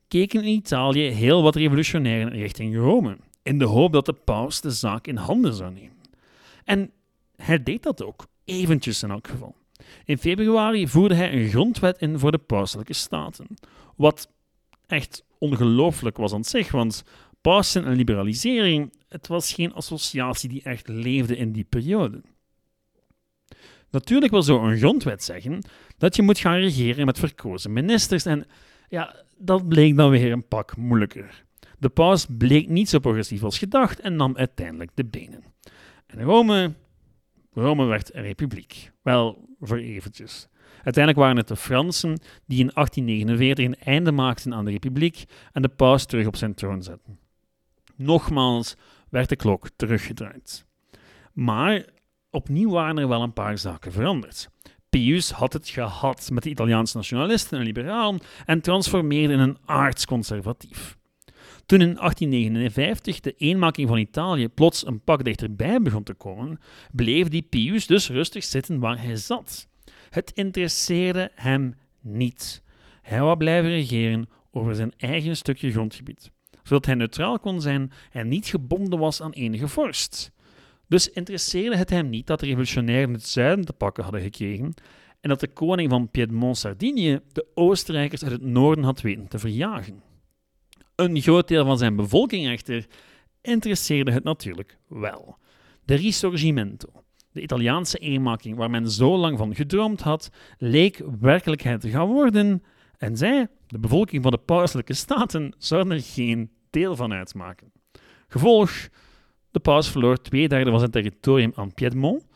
keken 0.09 0.43
in 0.43 0.49
Italië 0.49 1.09
heel 1.09 1.43
wat 1.43 1.57
revolutionairen 1.57 2.33
richting 2.33 2.77
Rome, 2.77 3.17
in 3.43 3.59
de 3.59 3.65
hoop 3.65 3.93
dat 3.93 4.07
de 4.07 4.13
paus 4.13 4.61
de 4.61 4.71
zaak 4.71 5.07
in 5.07 5.17
handen 5.17 5.55
zou 5.55 5.73
nemen. 5.73 5.97
En 6.65 6.91
hij 7.37 7.63
deed 7.63 7.83
dat 7.83 8.03
ook, 8.03 8.27
eventjes 8.45 9.03
in 9.03 9.11
elk 9.11 9.29
geval. 9.29 9.57
In 10.05 10.19
februari 10.19 10.89
voerde 10.89 11.15
hij 11.15 11.33
een 11.33 11.49
grondwet 11.49 11.99
in 11.99 12.19
voor 12.19 12.31
de 12.31 12.39
pauselijke 12.39 12.93
staten, 12.93 13.47
wat 13.97 14.31
echt 14.87 15.25
ongelooflijk 15.39 16.17
was 16.17 16.33
aan 16.33 16.45
zich, 16.45 16.71
want 16.71 17.05
pausen 17.41 17.85
en 17.85 17.97
liberalisering, 17.97 18.93
het 19.09 19.27
was 19.27 19.53
geen 19.53 19.73
associatie 19.73 20.49
die 20.49 20.63
echt 20.63 20.89
leefde 20.89 21.37
in 21.37 21.53
die 21.53 21.65
periode. 21.65 22.23
Natuurlijk 23.93 24.33
wil 24.33 24.43
zo'n 24.43 24.77
grondwet 24.77 25.25
zeggen 25.25 25.65
dat 25.99 26.17
je 26.17 26.23
moet 26.23 26.39
gaan 26.39 26.57
regeren 26.57 27.07
met 27.07 27.19
verkozen 27.19 27.73
ministers. 27.73 28.25
En 28.25 28.47
ja, 28.89 29.25
dat 29.37 29.69
bleek 29.69 29.97
dan 29.97 30.11
weer 30.11 30.33
een 30.33 30.49
pak 30.49 30.77
moeilijker. 30.77 31.45
De 31.79 31.89
paus 31.89 32.27
bleek 32.39 32.69
niet 32.69 32.89
zo 32.89 32.99
progressief 32.99 33.43
als 33.43 33.59
gedacht 33.59 34.01
en 34.01 34.17
nam 34.17 34.37
uiteindelijk 34.37 34.91
de 34.95 35.05
benen. 35.05 35.45
En 36.07 36.23
Rome, 36.23 36.73
Rome 37.53 37.85
werd 37.85 38.15
een 38.15 38.23
republiek. 38.23 38.91
Wel, 39.03 39.49
voor 39.61 39.77
eventjes. 39.77 40.49
Uiteindelijk 40.75 41.25
waren 41.25 41.37
het 41.37 41.49
de 41.49 41.57
Fransen 41.57 42.19
die 42.47 42.59
in 42.59 42.71
1849 42.75 43.65
een 43.65 43.93
einde 43.95 44.13
maakten 44.13 44.55
aan 44.55 44.65
de 44.65 44.71
republiek 44.71 45.25
en 45.53 45.63
de 45.63 45.69
paus 45.69 46.07
terug 46.07 46.27
op 46.27 46.37
zijn 46.37 46.55
troon 46.55 46.83
zetten. 46.83 47.19
Nogmaals, 47.97 48.77
werd 49.09 49.29
de 49.29 49.37
klok 49.37 49.69
teruggedraaid. 49.77 50.65
Maar 51.33 51.85
opnieuw 52.33 52.71
waren 52.71 52.99
er 52.99 53.09
wel 53.09 53.23
een 53.23 53.33
paar 53.33 53.59
zaken 53.59 53.93
veranderd. 53.93 54.49
Pius 54.91 55.31
had 55.31 55.53
het 55.53 55.69
gehad 55.69 56.31
met 56.33 56.43
de 56.43 56.51
Italiaanse 56.51 56.97
nationalisten 56.97 57.59
en 57.59 57.65
liberalen 57.65 58.21
en 58.45 58.61
transformeerde 58.61 59.33
in 59.33 59.41
een 59.41 59.59
aardsconservatief. 59.65 60.97
Toen 61.67 61.81
in 61.81 61.95
1859 61.95 63.21
de 63.21 63.35
eenmaking 63.37 63.89
van 63.89 63.99
Italië 63.99 64.49
plots 64.49 64.87
een 64.87 65.01
pak 65.01 65.25
dichterbij 65.25 65.83
begon 65.83 66.03
te 66.03 66.15
komen, 66.15 66.59
bleef 66.93 67.29
die 67.29 67.43
Pius 67.43 67.87
dus 67.87 68.09
rustig 68.09 68.45
zitten 68.45 68.79
waar 68.79 69.03
hij 69.03 69.17
zat. 69.17 69.69
Het 70.11 70.31
interesseerde 70.35 71.31
hem 71.35 71.75
niet. 72.01 72.63
Hij 73.03 73.21
wou 73.21 73.37
blijven 73.37 73.71
regeren 73.71 74.29
over 74.51 74.75
zijn 74.75 74.93
eigen 74.97 75.37
stukje 75.37 75.71
grondgebied, 75.71 76.31
zodat 76.63 76.87
hij 76.87 76.95
neutraal 76.95 77.39
kon 77.39 77.61
zijn 77.61 77.93
en 78.11 78.29
niet 78.29 78.47
gebonden 78.47 78.99
was 78.99 79.23
aan 79.23 79.33
enige 79.33 79.69
vorst. 79.69 80.33
Dus 80.93 81.11
interesseerde 81.11 81.77
het 81.77 81.91
hem 81.91 82.09
niet 82.09 82.27
dat 82.27 82.41
de 82.41 82.47
revolutionairen 82.47 83.13
het 83.13 83.27
zuiden 83.27 83.65
te 83.65 83.73
pakken 83.73 84.03
hadden 84.03 84.23
gekregen 84.23 84.75
en 85.21 85.29
dat 85.29 85.41
de 85.41 85.49
koning 85.49 85.91
van 85.91 86.11
Piedmont-Sardinië 86.11 87.21
de 87.33 87.47
Oostenrijkers 87.55 88.23
uit 88.23 88.33
het 88.33 88.43
noorden 88.43 88.85
had 88.85 89.01
weten 89.01 89.29
te 89.29 89.39
verjagen. 89.39 90.03
Een 90.95 91.21
groot 91.21 91.49
deel 91.49 91.65
van 91.65 91.79
zijn 91.79 91.97
bevolking 91.97 92.49
echter 92.49 92.87
interesseerde 93.41 94.13
het 94.13 94.25
natuurlijk 94.25 94.79
wel. 94.89 95.37
De 95.85 95.95
Risorgimento, 95.95 96.89
de 97.31 97.43
Italiaanse 97.43 97.99
eenmaking 97.99 98.57
waar 98.57 98.71
men 98.71 98.91
zo 98.91 99.17
lang 99.17 99.39
van 99.39 99.55
gedroomd 99.55 100.01
had, 100.01 100.31
leek 100.59 101.03
werkelijkheid 101.21 101.81
te 101.81 101.91
gaan 101.91 102.09
worden 102.09 102.63
en 102.99 103.17
zij, 103.17 103.49
de 103.67 103.79
bevolking 103.79 104.23
van 104.23 104.33
de 104.33 104.39
pauselijke 104.39 104.95
staten, 104.95 105.55
zouden 105.59 105.93
er 105.93 106.03
geen 106.03 106.51
deel 106.71 106.97
van 106.97 107.13
uitmaken. 107.13 107.73
Gevolg, 108.29 108.71
de 109.53 109.61
paus 109.61 109.91
verloor 109.91 110.17
twee 110.17 110.49
derde 110.49 110.71
van 110.71 110.79
zijn 110.79 110.91
territorium 110.91 111.53
aan 111.55 111.75
Piedmont, 111.75 112.27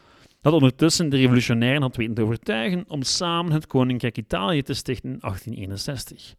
dat 0.40 0.52
ondertussen 0.52 1.08
de 1.08 1.16
revolutionairen 1.16 1.82
had 1.82 1.96
weten 1.96 2.14
te 2.14 2.22
overtuigen 2.22 2.84
om 2.88 3.02
samen 3.02 3.52
het 3.52 3.66
Koninkrijk 3.66 4.18
Italië 4.18 4.62
te 4.62 4.74
stichten 4.74 5.10
in 5.10 5.18
1861. 5.20 6.34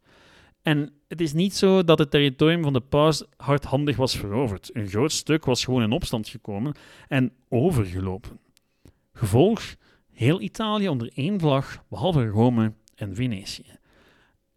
En 0.62 0.94
het 1.08 1.22
is 1.22 1.34
niet 1.34 1.56
zo 1.56 1.84
dat 1.84 2.00
het 2.00 2.12
territorium 2.12 2.64
van 2.64 2.74
de 2.74 2.80
paus 2.80 3.24
hardhandig 3.38 3.96
was 3.96 4.18
veroverd. 4.18 4.70
Een 4.74 4.88
groot 4.88 5.12
stuk 5.12 5.46
was 5.46 5.64
gewoon 5.64 5.82
in 5.82 5.92
opstand 5.92 6.28
gekomen 6.28 6.76
en 7.08 7.34
overgelopen. 7.50 8.40
Gevolg, 9.14 9.76
heel 10.12 10.42
Italië 10.42 10.90
onder 10.90 11.12
één 11.14 11.40
vlag, 11.40 11.84
behalve 11.90 12.26
Rome 12.26 12.74
en 12.96 13.16
Venetië. 13.16 13.77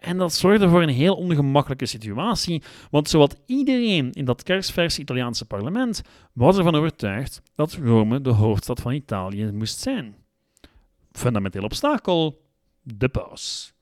En 0.01 0.19
dat 0.19 0.35
zorgde 0.35 0.69
voor 0.69 0.83
een 0.83 0.89
heel 0.89 1.15
ongemakkelijke 1.15 1.87
situatie, 1.87 2.63
want 2.91 3.09
zowat 3.09 3.37
iedereen 3.47 4.13
in 4.13 4.25
dat 4.25 4.43
kersverse 4.43 5.01
Italiaanse 5.01 5.45
parlement 5.45 6.03
was 6.33 6.57
ervan 6.59 6.75
overtuigd 6.75 7.43
dat 7.55 7.73
Rome 7.73 8.21
de 8.21 8.31
hoofdstad 8.31 8.81
van 8.81 8.93
Italië 8.93 9.51
moest 9.53 9.79
zijn. 9.79 10.15
Fundamenteel 11.13 11.63
obstakel: 11.63 12.43
de 12.83 13.09
paus. 13.09 13.75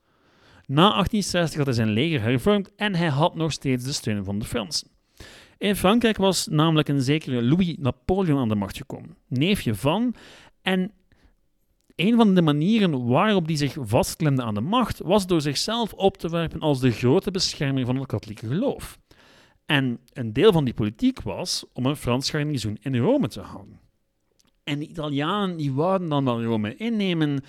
Na 0.65 0.81
1860 0.81 1.57
had 1.57 1.65
hij 1.65 1.75
zijn 1.75 1.89
leger 1.89 2.21
hervormd 2.21 2.75
en 2.75 2.95
hij 2.95 3.07
had 3.07 3.35
nog 3.35 3.51
steeds 3.51 3.83
de 3.83 3.93
steun 3.93 4.23
van 4.23 4.39
de 4.39 4.45
Fransen. 4.45 4.87
In 5.57 5.75
Frankrijk 5.75 6.17
was 6.17 6.47
namelijk 6.47 6.87
een 6.87 7.01
zekere 7.01 7.43
Louis 7.43 7.75
Napoleon 7.77 8.39
aan 8.39 8.49
de 8.49 8.55
macht 8.55 8.77
gekomen, 8.77 9.17
neefje 9.27 9.75
van, 9.75 10.15
en 10.61 10.91
een 11.99 12.15
van 12.15 12.35
de 12.35 12.41
manieren 12.41 13.07
waarop 13.07 13.45
hij 13.45 13.55
zich 13.55 13.75
vastklemde 13.79 14.43
aan 14.43 14.53
de 14.53 14.61
macht 14.61 14.99
was 14.99 15.27
door 15.27 15.41
zichzelf 15.41 15.93
op 15.93 16.17
te 16.17 16.29
werpen 16.29 16.59
als 16.59 16.79
de 16.79 16.91
grote 16.91 17.31
beschermer 17.31 17.85
van 17.85 17.95
het 17.95 18.05
katholieke 18.07 18.47
geloof. 18.47 18.99
En 19.65 19.99
een 20.13 20.33
deel 20.33 20.51
van 20.51 20.65
die 20.65 20.73
politiek 20.73 21.21
was 21.21 21.65
om 21.73 21.85
een 21.85 21.95
Frans 21.95 22.29
garnizoen 22.29 22.77
in 22.81 22.97
Rome 22.97 23.27
te 23.27 23.41
houden. 23.41 23.79
En 24.63 24.79
de 24.79 24.87
Italianen 24.87 25.57
die 25.57 25.73
wouden 25.73 26.09
dan 26.09 26.25
wel 26.25 26.43
Rome 26.43 26.75
innemen, 26.75 27.43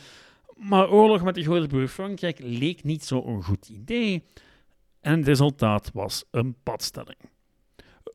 maar 0.56 0.90
oorlog 0.90 1.22
met 1.22 1.34
de 1.34 1.42
grote 1.42 1.66
broer 1.66 1.88
Frankrijk 1.88 2.38
leek 2.42 2.84
niet 2.84 3.04
zo'n 3.04 3.42
goed 3.42 3.68
idee. 3.68 4.24
En 5.00 5.18
het 5.18 5.26
resultaat 5.26 5.90
was 5.92 6.24
een 6.30 6.56
padstelling. 6.62 7.18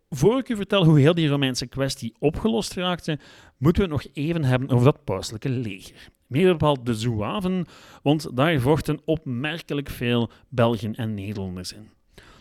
Voor 0.10 0.40
ik 0.40 0.50
u 0.50 0.56
vertel 0.56 0.86
hoe 0.86 1.00
heel 1.00 1.14
die 1.14 1.28
Romeinse 1.28 1.68
kwestie 1.68 2.16
opgelost 2.20 2.74
raakte, 2.74 3.20
moeten 3.58 3.84
we 3.84 3.94
het 3.94 4.04
nog 4.04 4.14
even 4.14 4.44
hebben 4.44 4.70
over 4.70 4.86
dat 4.86 5.04
pauselijke 5.04 5.50
leger. 5.50 6.14
Meer 6.28 6.52
bepaald 6.52 6.86
de 6.86 6.94
Zouaven, 6.94 7.66
want 8.04 8.38
daar 8.38 8.60
vochten 8.60 9.00
opmerkelijk 9.06 9.90
veel 9.90 10.30
Belgen 10.50 10.96
en 10.96 11.14
Nederlanders 11.14 11.74
in. 11.74 11.90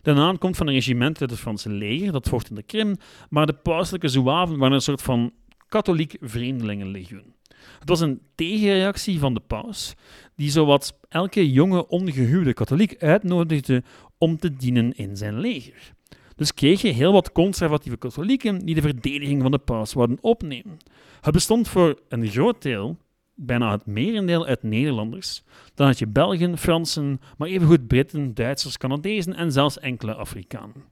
De 0.02 0.12
naam 0.12 0.38
komt 0.38 0.56
van 0.56 0.66
een 0.66 0.74
regiment 0.74 1.20
uit 1.20 1.30
het 1.30 1.40
Franse 1.40 1.70
leger, 1.70 2.12
dat 2.12 2.28
vocht 2.28 2.48
in 2.48 2.54
de 2.54 2.62
Krim, 2.62 2.96
maar 3.30 3.46
de 3.46 3.52
pauselijke 3.52 4.08
Zouaven 4.08 4.58
waren 4.58 4.74
een 4.74 4.80
soort 4.80 5.02
van 5.02 5.32
katholiek 5.68 6.16
vreemdelingenlegioen. 6.20 7.34
Het 7.78 7.88
was 7.88 8.00
een 8.00 8.20
tegenreactie 8.34 9.18
van 9.18 9.34
de 9.34 9.40
paus, 9.40 9.94
die 10.36 10.50
zowat 10.50 10.98
elke 11.08 11.50
jonge 11.50 11.88
ongehuwde 11.88 12.52
katholiek 12.52 13.02
uitnodigde 13.02 13.82
om 14.18 14.38
te 14.38 14.56
dienen 14.56 14.92
in 14.92 15.16
zijn 15.16 15.40
leger. 15.40 15.92
Dus 16.36 16.54
kreeg 16.54 16.82
je 16.82 16.88
heel 16.88 17.12
wat 17.12 17.32
conservatieve 17.32 17.96
katholieken 17.96 18.58
die 18.58 18.74
de 18.74 18.80
verdediging 18.80 19.42
van 19.42 19.50
de 19.50 19.58
paus 19.58 19.94
wilden 19.94 20.18
opnemen. 20.20 20.76
Het 21.20 21.32
bestond 21.32 21.68
voor 21.68 21.98
een 22.08 22.28
groot 22.28 22.62
deel, 22.62 22.96
bijna 23.34 23.70
het 23.70 23.86
merendeel, 23.86 24.46
uit 24.46 24.62
Nederlanders. 24.62 25.42
Dan 25.74 25.86
had 25.86 25.98
je 25.98 26.06
Belgen, 26.06 26.58
Fransen, 26.58 27.20
maar 27.36 27.48
evengoed 27.48 27.86
Britten, 27.86 28.34
Duitsers, 28.34 28.78
Canadezen 28.78 29.34
en 29.34 29.52
zelfs 29.52 29.78
enkele 29.78 30.14
Afrikanen. 30.14 30.84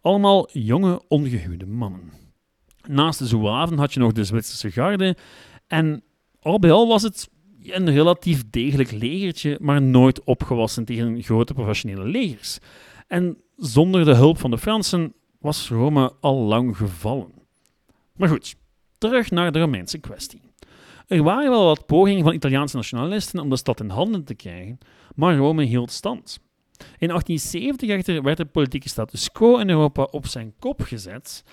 Allemaal 0.00 0.48
jonge, 0.52 1.02
ongehuwde 1.08 1.66
mannen. 1.66 2.12
Naast 2.86 3.18
de 3.18 3.26
Zouaven 3.26 3.78
had 3.78 3.92
je 3.92 4.00
nog 4.00 4.12
de 4.12 4.24
Zwitserse 4.24 4.70
garde 4.70 5.16
en 5.66 6.02
al 6.40 6.58
bij 6.58 6.70
al 6.70 6.88
was 6.88 7.02
het 7.02 7.28
een 7.62 7.90
relatief 7.90 8.50
degelijk 8.50 8.90
legertje, 8.90 9.58
maar 9.60 9.82
nooit 9.82 10.24
opgewassen 10.24 10.84
tegen 10.84 11.22
grote 11.22 11.54
professionele 11.54 12.04
legers. 12.04 12.58
En 13.06 13.36
zonder 13.56 14.04
de 14.04 14.14
hulp 14.14 14.38
van 14.38 14.50
de 14.50 14.58
Fransen 14.58 15.14
was 15.38 15.68
Rome 15.68 16.12
al 16.20 16.36
lang 16.36 16.76
gevallen. 16.76 17.32
Maar 18.16 18.28
goed, 18.28 18.56
terug 18.98 19.30
naar 19.30 19.52
de 19.52 19.60
Romeinse 19.60 19.98
kwestie. 19.98 20.47
Er 21.08 21.22
waren 21.22 21.50
wel 21.50 21.64
wat 21.64 21.86
pogingen 21.86 22.24
van 22.24 22.34
Italiaanse 22.34 22.76
nationalisten 22.76 23.40
om 23.40 23.50
de 23.50 23.56
stad 23.56 23.80
in 23.80 23.88
handen 23.88 24.24
te 24.24 24.34
krijgen, 24.34 24.78
maar 25.14 25.36
Rome 25.36 25.64
hield 25.64 25.90
stand. 25.90 26.40
In 26.78 27.08
1870 27.08 27.88
echter 27.88 28.22
werd 28.22 28.36
de 28.36 28.44
politieke 28.44 28.88
status 28.88 29.32
quo 29.32 29.58
in 29.58 29.70
Europa 29.70 30.02
op 30.02 30.26
zijn 30.26 30.54
kop 30.58 30.80
gezet 30.82 31.44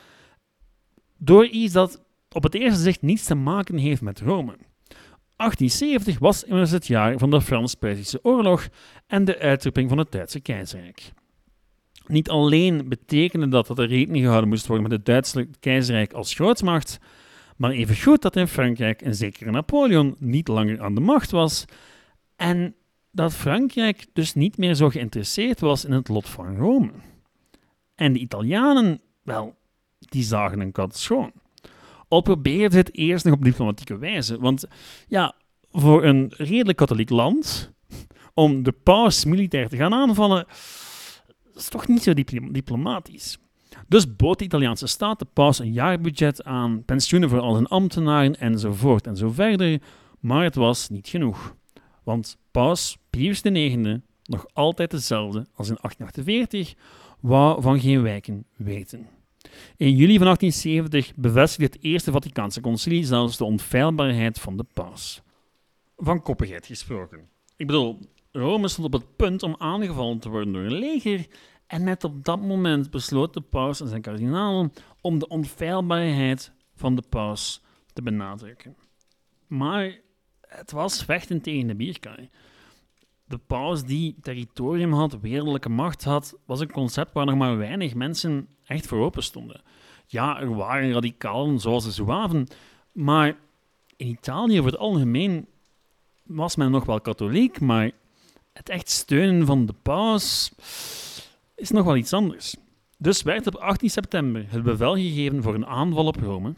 door 1.18 1.46
iets 1.46 1.74
dat 1.74 2.02
op 2.32 2.44
het 2.44 2.54
eerste 2.54 2.82
zicht 2.82 3.02
niets 3.02 3.24
te 3.24 3.36
maken 3.36 3.78
heeft 3.78 4.02
met 4.02 4.20
Rome. 4.20 4.58
1870 5.36 6.20
was 6.20 6.44
immers 6.44 6.72
het 6.72 6.88
jaar 6.88 7.18
van 7.18 7.30
de 7.30 7.42
Frans-Perzische 7.42 8.20
oorlog 8.24 8.68
en 9.08 9.26
de 9.26 9.40
uitroeping 9.40 9.90
van 9.90 9.98
het 9.98 10.12
Duitse 10.12 10.40
keizerrijk. 10.40 11.12
Niet 12.08 12.30
alleen 12.30 12.90
betekende 12.90 13.48
dat 13.48 13.68
dat 13.68 13.80
er 13.80 13.88
rekening 13.88 14.24
gehouden 14.24 14.50
moest 14.50 14.68
worden 14.68 14.90
met 14.90 14.98
het 14.98 15.06
Duitse 15.06 15.48
keizerrijk 15.60 16.14
als 16.14 16.34
grootmacht, 16.34 17.00
maar 17.56 17.72
evengoed 17.72 18.22
dat 18.22 18.36
in 18.36 18.48
Frankrijk 18.48 19.02
een 19.02 19.16
zekere 19.16 19.52
Napoleon 19.52 20.16
niet 20.20 20.48
langer 20.48 20.82
aan 20.82 20.96
de 20.96 21.02
macht 21.02 21.32
was 21.32 21.66
en 22.36 22.76
dat 23.12 23.34
Frankrijk 23.34 24.06
dus 24.14 24.34
niet 24.34 24.58
meer 24.58 24.74
zo 24.74 24.90
geïnteresseerd 24.90 25.60
was 25.60 25.86
in 25.86 25.92
het 25.92 26.08
lot 26.08 26.30
van 26.30 26.58
Rome. 26.58 26.92
En 27.96 28.14
de 28.14 28.20
Italianen, 28.20 29.02
wel, 29.24 29.56
die 30.00 30.24
zagen 30.24 30.60
een 30.60 30.72
kat 30.72 30.98
schoon. 30.98 31.32
Al 32.08 32.22
probeerde 32.22 32.78
het 32.78 32.96
eerst 32.96 33.26
nog 33.26 33.34
op 33.34 33.44
diplomatieke 33.44 33.98
wijze. 33.98 34.40
Want 34.40 34.66
ja, 35.08 35.36
voor 35.72 36.04
een 36.04 36.32
redelijk 36.38 36.78
katholiek 36.78 37.10
land, 37.10 37.72
om 38.34 38.64
de 38.64 38.72
paus 38.72 39.26
militair 39.26 39.70
te 39.70 39.78
gaan 39.78 39.94
aanvallen, 39.94 40.46
is 41.56 41.68
toch 41.68 41.88
niet 41.88 42.04
zo 42.04 42.14
diplomatisch. 42.52 43.38
Dus 43.88 44.16
bood 44.16 44.40
de 44.40 44.46
Italiaanse 44.46 44.88
staat 44.88 45.20
de 45.20 45.28
paus 45.34 45.60
een 45.60 45.74
jaarbudget 45.74 46.44
aan, 46.44 46.84
pensioenen 46.86 47.30
voor 47.30 47.40
al 47.40 47.54
zijn 47.54 47.68
ambtenaren 47.68 48.40
enzovoort 48.40 49.08
en 49.08 49.18
zo 49.18 49.30
verder. 49.30 49.82
Maar 50.20 50.44
het 50.44 50.56
was 50.56 50.90
niet 50.90 51.08
genoeg. 51.08 51.56
Want 52.04 52.38
paus 52.52 52.98
Pius 53.10 53.42
IX, 53.42 54.00
nog 54.24 54.46
altijd 54.54 54.92
dezelfde 54.92 55.46
als 55.54 55.70
in 55.70 55.78
1848, 55.82 56.74
wou 57.20 57.62
van 57.62 57.80
geen 57.80 58.02
wijken 58.02 58.46
weten. 58.56 59.08
In 59.78 59.96
juli 59.96 60.18
van 60.18 60.26
1870 60.26 61.16
bevestigde 61.16 61.66
het 61.66 61.84
Eerste 61.84 62.12
Vaticaanse 62.12 62.62
Concilie 62.62 63.06
zelfs 63.06 63.38
de 63.38 63.44
onfeilbaarheid 63.44 64.40
van 64.40 64.58
de 64.58 64.66
paus. 64.74 65.22
Van 65.98 66.22
koppigheid 66.22 66.66
gesproken. 66.66 67.20
Ik 67.56 67.68
bedoel, 67.68 68.00
Rome 68.32 68.68
stond 68.68 68.88
op 68.88 68.94
het 68.94 69.16
punt 69.16 69.44
om 69.44 69.56
aangevallen 69.58 70.20
te 70.20 70.30
worden 70.30 70.54
door 70.54 70.64
een 70.64 70.80
leger 70.80 71.26
en 71.68 71.84
net 71.84 72.04
op 72.04 72.24
dat 72.26 72.42
moment 72.42 72.90
besloot 72.90 73.34
de 73.34 73.42
paus 73.42 73.82
en 73.82 73.88
zijn 73.88 74.02
kardinalen 74.02 74.74
om 75.02 75.20
de 75.20 75.28
onfeilbaarheid 75.28 76.52
van 76.76 76.96
de 76.96 77.04
paus 77.10 77.62
te 77.94 78.02
benadrukken. 78.02 78.76
Maar 79.48 80.00
het 80.48 80.72
was 80.72 81.04
vechten 81.04 81.42
tegen 81.42 81.68
de 81.68 81.76
bierkaai. 81.76 82.30
De 83.26 83.38
paus 83.38 83.84
die 83.84 84.16
territorium 84.22 84.94
had, 84.94 85.20
wereldlijke 85.20 85.70
macht 85.70 86.04
had, 86.04 86.38
was 86.46 86.60
een 86.60 86.72
concept 86.72 87.14
waar 87.14 87.26
nog 87.26 87.36
maar 87.36 87.58
weinig 87.58 87.94
mensen 87.94 88.48
echt 88.66 88.88
voor 88.88 89.00
open 89.00 89.24
stonden. 89.24 89.62
Ja, 90.08 90.40
er 90.40 90.56
waren 90.56 90.92
radicalen 90.92 91.60
zoals 91.60 91.84
de 91.84 91.92
Zouaven, 91.92 92.48
maar 92.92 93.38
in 93.96 94.08
Italië 94.08 94.60
over 94.60 94.72
het 94.72 94.80
algemeen 94.80 95.48
was 96.24 96.56
men 96.56 96.72
nog 96.72 96.86
wel 96.86 97.02
katholiek, 97.02 97.60
maar 97.60 97.92
het 98.54 98.70
echt 98.70 98.90
steunen 98.90 99.46
van 99.46 99.66
de 99.66 99.74
paus 99.82 100.52
is 101.56 101.70
nog 101.70 101.86
wel 101.86 101.96
iets 101.96 102.14
anders. 102.14 102.56
Dus 102.98 103.22
werd 103.22 103.48
op 103.48 103.56
18 103.56 103.90
september 103.90 104.46
het 104.48 104.64
bevel 104.64 104.96
gegeven 104.96 105.44
voor 105.44 105.54
een 105.54 105.66
aanval 105.66 106.06
op 106.06 106.16
Rome 106.16 106.54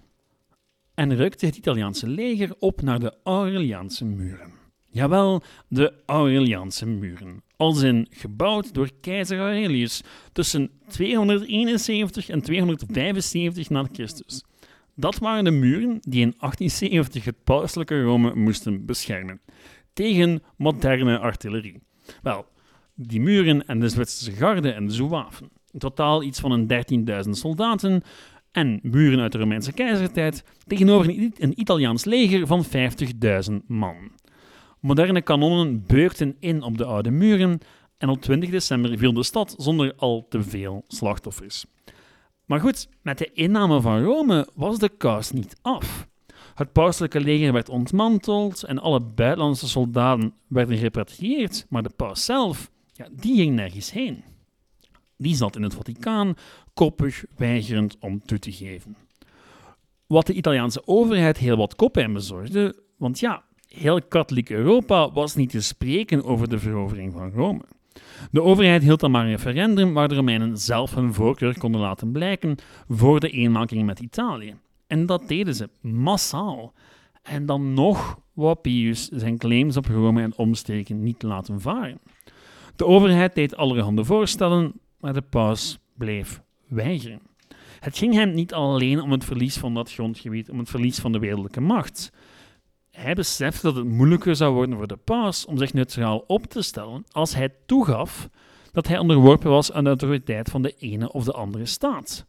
en 0.93 1.15
rukte 1.15 1.45
het 1.45 1.57
Italiaanse 1.57 2.07
leger 2.07 2.55
op 2.59 2.81
naar 2.81 2.99
de 2.99 3.13
Aureliaanse 3.23 4.05
muren. 4.05 4.51
Jawel, 4.89 5.43
de 5.67 5.93
Aureliaanse 6.05 6.85
muren, 6.85 7.43
als 7.57 7.81
in 7.81 8.07
gebouwd 8.09 8.73
door 8.73 8.89
keizer 9.01 9.39
Aurelius 9.39 10.03
tussen 10.31 10.69
271 10.87 12.29
en 12.29 12.41
275 12.41 13.69
na 13.69 13.87
Christus. 13.91 14.43
Dat 14.95 15.17
waren 15.17 15.43
de 15.43 15.51
muren 15.51 15.97
die 16.01 16.21
in 16.21 16.33
1870 16.37 17.25
het 17.25 17.43
pauselijke 17.43 18.01
Rome 18.01 18.35
moesten 18.35 18.85
beschermen 18.85 19.41
tegen 19.93 20.43
moderne 20.55 21.19
artillerie. 21.19 21.81
Wel, 22.21 22.45
die 22.99 23.21
muren 23.21 23.67
en 23.67 23.79
de 23.79 23.89
Zwitserse 23.89 24.31
garde 24.31 24.71
en 24.71 24.85
de 24.85 24.93
Zouaven. 24.93 25.49
In 25.71 25.79
totaal 25.79 26.23
iets 26.23 26.39
van 26.39 26.51
een 26.51 27.05
13.000 27.25 27.29
soldaten 27.29 28.03
en 28.51 28.79
muren 28.83 29.19
uit 29.19 29.31
de 29.31 29.37
Romeinse 29.37 29.71
keizertijd 29.71 30.43
tegenover 30.65 31.09
een 31.37 31.59
Italiaans 31.59 32.05
leger 32.05 32.47
van 32.47 32.65
50.000 32.65 33.55
man. 33.67 33.95
Moderne 34.79 35.21
kanonnen 35.21 35.83
beukten 35.87 36.35
in 36.39 36.61
op 36.61 36.77
de 36.77 36.85
oude 36.85 37.11
muren 37.11 37.59
en 37.97 38.09
op 38.09 38.21
20 38.21 38.49
december 38.49 38.97
viel 38.97 39.13
de 39.13 39.23
stad 39.23 39.55
zonder 39.57 39.93
al 39.95 40.25
te 40.29 40.43
veel 40.43 40.83
slachtoffers. 40.87 41.65
Maar 42.45 42.59
goed, 42.59 42.89
met 43.01 43.17
de 43.17 43.31
inname 43.33 43.81
van 43.81 44.03
Rome 44.03 44.47
was 44.55 44.79
de 44.79 44.89
kous 44.89 45.31
niet 45.31 45.57
af. 45.61 46.07
Het 46.55 46.71
pauselijke 46.71 47.19
leger 47.19 47.53
werd 47.53 47.69
ontmanteld 47.69 48.63
en 48.63 48.79
alle 48.79 49.01
buitenlandse 49.01 49.67
soldaten 49.67 50.33
werden 50.47 50.77
gerepatrieerd, 50.77 51.65
maar 51.69 51.83
de 51.83 51.91
paus 51.95 52.25
zelf, 52.25 52.71
ja, 52.97 53.07
die 53.11 53.35
ging 53.35 53.55
nergens 53.55 53.91
heen. 53.91 54.23
Die 55.17 55.35
zat 55.35 55.55
in 55.55 55.63
het 55.63 55.73
Vaticaan, 55.73 56.35
koppig, 56.73 57.25
weigerend 57.35 57.97
om 57.99 58.21
toe 58.25 58.39
te 58.39 58.51
geven. 58.51 58.95
Wat 60.07 60.27
de 60.27 60.33
Italiaanse 60.33 60.81
overheid 60.87 61.37
heel 61.37 61.57
wat 61.57 61.75
koppijn 61.75 62.13
bezorgde, 62.13 62.75
want 62.97 63.19
ja, 63.19 63.43
heel 63.67 64.01
katholiek 64.01 64.49
Europa 64.49 65.11
was 65.11 65.35
niet 65.35 65.49
te 65.49 65.61
spreken 65.61 66.23
over 66.23 66.49
de 66.49 66.59
verovering 66.59 67.13
van 67.13 67.31
Rome. 67.31 67.61
De 68.31 68.41
overheid 68.41 68.81
hield 68.83 68.99
dan 68.99 69.11
maar 69.11 69.23
een 69.23 69.29
referendum 69.29 69.93
waar 69.93 70.07
de 70.07 70.15
Romeinen 70.15 70.57
zelf 70.57 70.95
hun 70.95 71.13
voorkeur 71.13 71.57
konden 71.57 71.81
laten 71.81 72.11
blijken 72.11 72.55
voor 72.89 73.19
de 73.19 73.29
eenmaking 73.29 73.85
met 73.85 73.99
Italië. 73.99 74.55
En 74.87 75.05
dat 75.05 75.27
deden 75.27 75.55
ze 75.55 75.69
massaal. 75.81 76.73
En 77.23 77.45
dan 77.45 77.73
nog 77.73 78.19
wou 78.33 78.55
Pius 78.55 79.07
zijn 79.07 79.37
claims 79.37 79.77
op 79.77 79.85
Rome 79.85 80.21
en 80.21 80.37
omstreken 80.37 81.03
niet 81.03 81.23
laten 81.23 81.61
varen. 81.61 81.99
De 82.77 82.85
overheid 82.85 83.35
deed 83.35 83.55
allerhande 83.55 84.05
voorstellen, 84.05 84.73
maar 84.99 85.13
de 85.13 85.21
paus 85.21 85.79
bleef 85.93 86.41
weigeren. 86.67 87.21
Het 87.79 87.97
ging 87.97 88.13
hem 88.13 88.33
niet 88.33 88.53
alleen 88.53 89.01
om 89.01 89.11
het 89.11 89.25
verlies 89.25 89.57
van 89.57 89.73
dat 89.73 89.91
grondgebied, 89.91 90.49
om 90.49 90.59
het 90.59 90.69
verlies 90.69 90.99
van 90.99 91.11
de 91.11 91.19
wereldlijke 91.19 91.61
macht. 91.61 92.11
Hij 92.91 93.13
besefte 93.13 93.61
dat 93.61 93.75
het 93.75 93.85
moeilijker 93.85 94.35
zou 94.35 94.53
worden 94.53 94.75
voor 94.75 94.87
de 94.87 94.97
paus 94.97 95.45
om 95.45 95.57
zich 95.57 95.73
neutraal 95.73 96.23
op 96.27 96.45
te 96.45 96.61
stellen 96.61 97.03
als 97.11 97.35
hij 97.35 97.53
toegaf 97.65 98.29
dat 98.71 98.87
hij 98.87 98.97
onderworpen 98.97 99.49
was 99.49 99.71
aan 99.71 99.83
de 99.83 99.89
autoriteit 99.89 100.49
van 100.49 100.61
de 100.61 100.75
ene 100.77 101.11
of 101.11 101.23
de 101.23 101.33
andere 101.33 101.65
staat. 101.65 102.25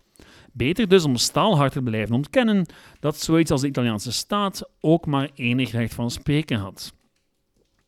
Beter 0.52 0.88
dus 0.88 1.04
om 1.04 1.16
staalhard 1.16 1.72
te 1.72 1.82
blijven 1.82 2.14
ontkennen 2.14 2.66
dat 3.00 3.20
zoiets 3.20 3.50
als 3.50 3.60
de 3.60 3.66
Italiaanse 3.68 4.12
staat 4.12 4.70
ook 4.80 5.06
maar 5.06 5.30
enig 5.34 5.70
recht 5.70 5.94
van 5.94 6.10
spreken 6.10 6.58
had. 6.58 6.94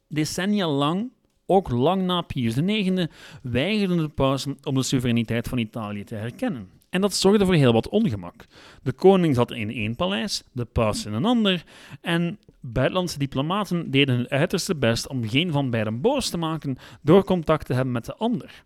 Decennia 0.08 0.68
lang, 0.68 1.10
ook 1.50 1.70
lang 1.70 2.02
na 2.02 2.20
Pius 2.20 2.56
IX, 2.56 3.06
weigerden 3.42 3.96
de 3.96 4.08
pausen 4.08 4.58
om 4.62 4.74
de 4.74 4.82
soevereiniteit 4.82 5.48
van 5.48 5.58
Italië 5.58 6.04
te 6.04 6.14
herkennen. 6.14 6.68
En 6.90 7.00
dat 7.00 7.14
zorgde 7.14 7.44
voor 7.44 7.54
heel 7.54 7.72
wat 7.72 7.88
ongemak. 7.88 8.44
De 8.82 8.92
koning 8.92 9.34
zat 9.34 9.50
in 9.50 9.70
één 9.70 9.96
paleis, 9.96 10.42
de 10.52 10.64
paus 10.64 11.06
in 11.06 11.12
een 11.12 11.24
ander, 11.24 11.64
en 12.00 12.38
buitenlandse 12.60 13.18
diplomaten 13.18 13.90
deden 13.90 14.16
hun 14.16 14.28
uiterste 14.28 14.76
best 14.76 15.08
om 15.08 15.28
geen 15.28 15.52
van 15.52 15.70
beiden 15.70 16.00
boos 16.00 16.28
te 16.28 16.38
maken 16.38 16.76
door 17.02 17.24
contact 17.24 17.66
te 17.66 17.74
hebben 17.74 17.92
met 17.92 18.04
de 18.04 18.16
ander. 18.16 18.64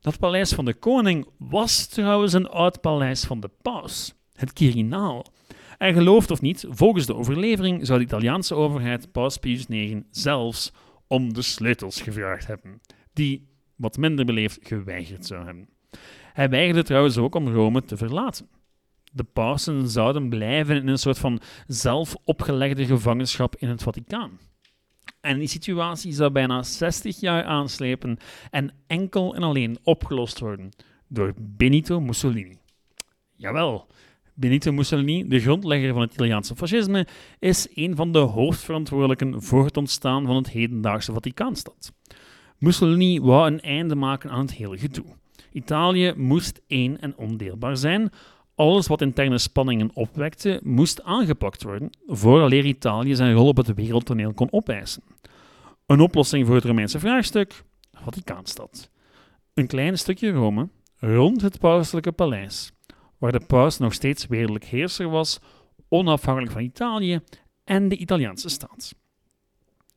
Dat 0.00 0.18
paleis 0.18 0.52
van 0.52 0.64
de 0.64 0.74
koning 0.74 1.26
was 1.38 1.86
trouwens 1.86 2.32
een 2.32 2.48
oud 2.48 2.80
paleis 2.80 3.24
van 3.24 3.40
de 3.40 3.50
paus, 3.62 4.14
het 4.32 4.52
Quirinaal. 4.52 5.24
En 5.78 5.94
gelooft 5.94 6.30
of 6.30 6.40
niet, 6.40 6.66
volgens 6.68 7.06
de 7.06 7.14
overlevering 7.14 7.86
zou 7.86 7.98
de 7.98 8.04
Italiaanse 8.04 8.54
overheid 8.54 9.12
paus 9.12 9.36
Pius 9.36 9.66
IX 9.66 10.00
zelfs 10.10 10.72
om 11.06 11.32
de 11.32 11.42
sleutels 11.42 12.00
gevraagd 12.00 12.46
hebben, 12.46 12.80
die, 13.12 13.48
wat 13.76 13.96
minder 13.96 14.24
beleefd, 14.24 14.58
geweigerd 14.62 15.26
zou 15.26 15.44
hebben. 15.44 15.68
Hij 16.32 16.48
weigerde 16.48 16.82
trouwens 16.82 17.18
ook 17.18 17.34
om 17.34 17.48
Rome 17.48 17.84
te 17.84 17.96
verlaten. 17.96 18.48
De 19.12 19.24
pausen 19.24 19.88
zouden 19.88 20.28
blijven 20.28 20.76
in 20.76 20.88
een 20.88 20.98
soort 20.98 21.18
van 21.18 21.40
zelf 21.66 22.16
opgelegde 22.24 22.86
gevangenschap 22.86 23.56
in 23.56 23.68
het 23.68 23.82
Vaticaan. 23.82 24.38
En 25.20 25.38
die 25.38 25.48
situatie 25.48 26.12
zou 26.12 26.30
bijna 26.30 26.62
60 26.62 27.20
jaar 27.20 27.44
aanslepen 27.44 28.18
en 28.50 28.74
enkel 28.86 29.34
en 29.34 29.42
alleen 29.42 29.78
opgelost 29.82 30.38
worden 30.38 30.70
door 31.08 31.34
Benito 31.36 32.00
Mussolini. 32.00 32.56
Jawel, 33.36 33.86
Benito 34.38 34.72
Mussolini, 34.72 35.28
de 35.28 35.40
grondlegger 35.40 35.92
van 35.92 36.02
het 36.02 36.12
Italiaanse 36.12 36.56
fascisme, 36.56 37.06
is 37.38 37.68
een 37.74 37.96
van 37.96 38.12
de 38.12 38.18
hoofdverantwoordelijken 38.18 39.42
voor 39.42 39.64
het 39.64 39.76
ontstaan 39.76 40.26
van 40.26 40.36
het 40.36 40.50
hedendaagse 40.50 41.12
Vaticaanstad. 41.12 41.92
Mussolini 42.58 43.20
wou 43.20 43.46
een 43.46 43.60
einde 43.60 43.94
maken 43.94 44.30
aan 44.30 44.40
het 44.40 44.54
hele 44.54 44.78
gedoe. 44.78 45.04
Italië 45.52 46.12
moest 46.16 46.60
één 46.66 47.00
en 47.00 47.16
ondeelbaar 47.16 47.76
zijn. 47.76 48.10
Alles 48.54 48.86
wat 48.86 49.00
interne 49.00 49.38
spanningen 49.38 49.90
opwekte, 49.94 50.60
moest 50.62 51.02
aangepakt 51.02 51.62
worden, 51.62 51.90
vooraleer 52.06 52.64
Italië 52.64 53.14
zijn 53.14 53.34
rol 53.34 53.48
op 53.48 53.56
het 53.56 53.74
wereldtoneel 53.74 54.32
kon 54.32 54.52
opeisen. 54.52 55.02
Een 55.86 56.00
oplossing 56.00 56.46
voor 56.46 56.54
het 56.54 56.64
Romeinse 56.64 56.98
vraagstuk? 56.98 57.64
Vaticaanstad. 57.92 58.90
Een 59.54 59.66
klein 59.66 59.98
stukje 59.98 60.30
Rome, 60.30 60.68
rond 60.98 61.40
het 61.40 61.58
pauselijke 61.58 62.12
paleis, 62.12 62.72
waar 63.18 63.32
de 63.32 63.40
paus 63.46 63.78
nog 63.78 63.92
steeds 63.92 64.26
wereldlijk 64.26 64.64
heerser 64.64 65.08
was, 65.08 65.38
onafhankelijk 65.88 66.52
van 66.52 66.62
Italië 66.62 67.20
en 67.64 67.88
de 67.88 67.96
Italiaanse 67.96 68.48
staat. 68.48 68.94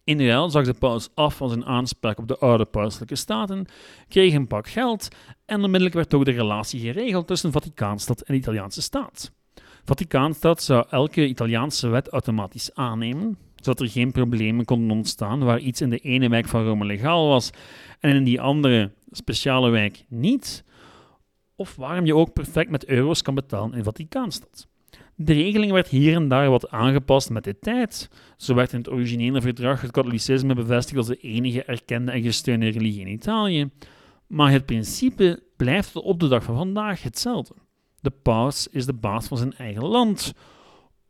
In 0.03 0.27
ruil 0.27 0.49
zag 0.49 0.65
de 0.65 0.73
paus 0.73 1.09
af 1.13 1.35
van 1.35 1.49
zijn 1.49 1.65
aanspraak 1.65 2.17
op 2.17 2.27
de 2.27 2.37
oude 2.37 2.65
pauselijke 2.65 3.15
staten, 3.15 3.65
kreeg 4.07 4.33
een 4.33 4.47
pak 4.47 4.67
geld 4.67 5.07
en 5.45 5.63
onmiddellijk 5.63 5.95
werd 5.95 6.13
ook 6.13 6.25
de 6.25 6.31
relatie 6.31 6.79
geregeld 6.79 7.27
tussen 7.27 7.51
Vaticaanstad 7.51 8.21
en 8.21 8.33
de 8.33 8.39
Italiaanse 8.39 8.81
staat. 8.81 9.31
Vaticaanstad 9.83 10.63
zou 10.63 10.85
elke 10.89 11.27
Italiaanse 11.27 11.87
wet 11.87 12.09
automatisch 12.09 12.73
aannemen, 12.73 13.37
zodat 13.55 13.79
er 13.79 13.89
geen 13.89 14.11
problemen 14.11 14.65
konden 14.65 14.97
ontstaan 14.97 15.43
waar 15.43 15.59
iets 15.59 15.81
in 15.81 15.89
de 15.89 15.97
ene 15.97 16.29
wijk 16.29 16.47
van 16.47 16.65
Rome 16.65 16.85
legaal 16.85 17.27
was 17.27 17.49
en 17.99 18.15
in 18.15 18.23
die 18.23 18.41
andere 18.41 18.91
speciale 19.11 19.69
wijk 19.69 20.05
niet, 20.07 20.63
of 21.59 21.75
waarom 21.75 22.05
je 22.05 22.15
ook 22.15 22.33
perfect 22.33 22.69
met 22.69 22.85
euro's 22.85 23.21
kan 23.21 23.35
betalen 23.35 23.77
in 23.77 23.83
Vaticaanstad. 23.83 24.67
De 25.15 25.33
regeling 25.33 25.71
werd 25.71 25.87
hier 25.87 26.15
en 26.15 26.27
daar 26.27 26.49
wat 26.49 26.69
aangepast 26.69 27.29
met 27.29 27.43
de 27.43 27.59
tijd. 27.59 28.09
Zo 28.37 28.55
werd 28.55 28.73
in 28.73 28.77
het 28.77 28.89
originele 28.89 29.41
verdrag 29.41 29.81
het 29.81 29.91
katholicisme 29.91 30.55
bevestigd 30.55 30.97
als 30.97 31.07
de 31.07 31.17
enige 31.17 31.63
erkende 31.63 32.11
en 32.11 32.21
gesteunde 32.21 32.69
religie 32.69 33.01
in 33.01 33.07
Italië. 33.07 33.69
Maar 34.27 34.51
het 34.51 34.65
principe 34.65 35.43
blijft 35.57 35.95
op 35.95 36.19
de 36.19 36.27
dag 36.27 36.43
van 36.43 36.55
vandaag 36.55 37.03
hetzelfde. 37.03 37.53
De 38.01 38.09
paus 38.09 38.67
is 38.67 38.85
de 38.85 38.93
baas 38.93 39.27
van 39.27 39.37
zijn 39.37 39.53
eigen 39.53 39.85
land, 39.85 40.33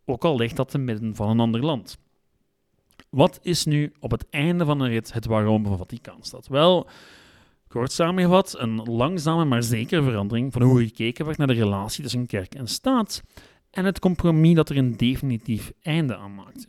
ook 0.06 0.26
al 0.26 0.36
ligt 0.36 0.56
dat 0.56 0.70
te 0.70 0.78
midden 0.78 1.16
van 1.16 1.30
een 1.30 1.40
ander 1.40 1.66
land. 1.66 1.98
Wat 3.10 3.40
is 3.42 3.66
nu 3.66 3.94
op 4.00 4.12
het 4.12 4.30
einde 4.30 4.66
van 4.66 4.80
de 4.80 4.88
rit 4.88 5.14
het 5.14 5.26
waarom 5.26 5.66
van 5.66 5.78
Vaticaanstad? 5.78 6.48
Wel, 6.48 6.88
kort 7.70 7.92
samengevat, 7.92 8.56
een 8.58 8.76
langzame 8.76 9.46
maar 9.46 9.64
zekere 9.64 10.04
verandering 10.04 10.54
van 10.54 10.62
hoe 10.62 10.84
gekeken 10.84 11.26
werd 11.26 11.38
naar 11.38 11.48
de 11.48 11.54
relatie 11.54 12.04
tussen 12.04 12.26
kerk 12.26 12.56
en 12.56 12.68
staat 12.68 13.24
en 13.72 13.86
het 13.86 14.00
compromis 14.00 14.56
dat 14.56 14.70
er 14.70 14.78
een 14.78 14.98
definitief 14.98 15.72
einde 15.82 16.18
aan 16.18 16.36
maakte. 16.36 16.68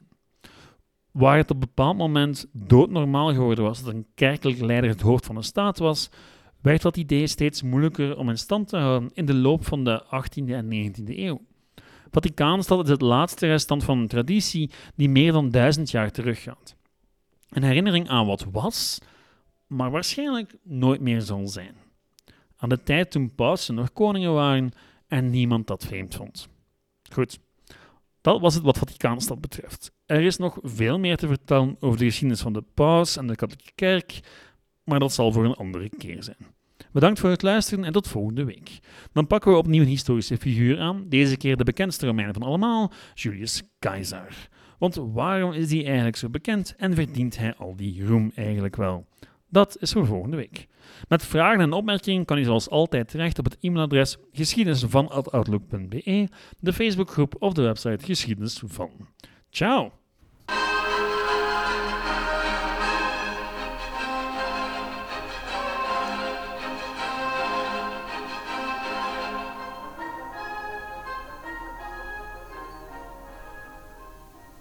Waar 1.11 1.37
het 1.37 1.51
op 1.51 1.55
een 1.55 1.61
bepaald 1.61 1.97
moment 1.97 2.47
doodnormaal 2.53 3.33
geworden 3.33 3.65
was 3.65 3.83
dat 3.83 3.95
een 3.95 4.07
kerkelijk 4.15 4.61
leider 4.61 4.91
het 4.91 5.01
hoofd 5.01 5.27
van 5.27 5.37
een 5.37 5.43
staat 5.43 5.79
was, 5.79 6.11
werd 6.61 6.83
dat 6.83 6.97
idee 6.97 7.27
steeds 7.27 7.63
moeilijker 7.63 8.17
om 8.17 8.29
in 8.29 8.39
stand 8.39 8.69
te 8.69 8.77
houden 8.77 9.11
in 9.15 9.27
de 9.27 9.35
loop 9.35 9.67
van 9.67 9.85
de 9.85 10.05
18e 10.05 10.51
en 10.51 10.93
19e 10.93 11.19
eeuw. 11.19 11.41
Vaticaanstad 12.11 12.85
is 12.85 12.91
het 12.91 13.01
laatste 13.01 13.47
restant 13.47 13.85
van 13.85 13.99
een 13.99 14.09
traditie 14.09 14.71
die 14.95 15.09
meer 15.09 15.33
dan 15.33 15.51
duizend 15.51 15.91
jaar 15.91 16.11
teruggaat. 16.11 16.77
Een 17.49 17.63
herinnering 17.63 18.09
aan 18.09 18.27
wat 18.27 18.47
was, 18.53 18.99
maar 19.71 19.91
waarschijnlijk 19.91 20.57
nooit 20.63 21.01
meer 21.01 21.21
zal 21.21 21.49
zijn. 21.49 21.75
Aan 22.57 22.69
de 22.69 22.83
tijd 22.83 23.11
toen 23.11 23.35
pausen 23.35 23.75
nog 23.75 23.93
koningen 23.93 24.33
waren 24.33 24.73
en 25.09 25.31
niemand 25.31 25.67
dat 25.67 25.85
vreemd 25.85 26.15
vond. 26.15 26.49
Goed, 27.13 27.39
dat 28.21 28.41
was 28.41 28.55
het 28.55 28.63
wat 28.63 28.79
Vaticaanstad 28.79 29.41
betreft. 29.41 29.93
Er 30.07 30.21
is 30.21 30.37
nog 30.37 30.59
veel 30.63 30.99
meer 30.99 31.17
te 31.17 31.27
vertellen 31.27 31.77
over 31.81 31.99
de 31.99 32.05
geschiedenis 32.05 32.41
van 32.41 32.53
de 32.53 32.65
paus 32.75 33.17
en 33.17 33.27
de 33.27 33.37
katholieke 33.37 33.73
kerk, 33.75 34.21
maar 34.85 34.99
dat 34.99 35.13
zal 35.13 35.33
voor 35.33 35.45
een 35.45 35.55
andere 35.55 35.89
keer 35.99 36.23
zijn. 36.23 36.47
Bedankt 36.93 37.21
voor 37.21 37.31
het 37.31 37.43
luisteren 37.43 37.85
en 37.85 37.93
tot 37.93 38.09
volgende 38.09 38.45
week. 38.45 38.79
Dan 39.13 39.27
pakken 39.27 39.53
we 39.53 39.59
opnieuw 39.59 39.83
een 39.83 39.89
historische 39.89 40.37
figuur 40.37 40.81
aan, 40.81 41.09
deze 41.09 41.37
keer 41.37 41.57
de 41.57 41.65
bekendste 41.65 42.07
Romein 42.07 42.33
van 42.33 42.43
allemaal, 42.43 42.93
Julius 43.15 43.63
Caesar. 43.79 44.49
Want 44.79 44.95
waarom 44.95 45.53
is 45.53 45.71
hij 45.71 45.85
eigenlijk 45.85 46.17
zo 46.17 46.29
bekend 46.29 46.75
en 46.77 46.95
verdient 46.95 47.39
hij 47.39 47.55
al 47.55 47.77
die 47.77 48.07
roem 48.07 48.33
eigenlijk 48.35 48.77
wel? 48.77 49.07
Dat 49.51 49.77
is 49.81 49.93
voor 49.93 50.07
volgende 50.07 50.37
week. 50.37 50.67
Met 51.09 51.25
vragen 51.25 51.61
en 51.61 51.73
opmerkingen 51.73 52.25
kan 52.25 52.39
u 52.39 52.45
zoals 52.45 52.69
altijd 52.69 53.09
terecht 53.09 53.39
op 53.39 53.45
het 53.45 53.57
e-mailadres 53.61 54.17
geschiedenisvan.outlook.be, 54.33 56.29
de 56.59 56.73
Facebookgroep 56.73 57.37
of 57.39 57.53
de 57.53 57.63
website 57.63 58.05
Geschiedenis 58.05 58.63
van. 58.67 58.91
Ciao! 59.51 60.00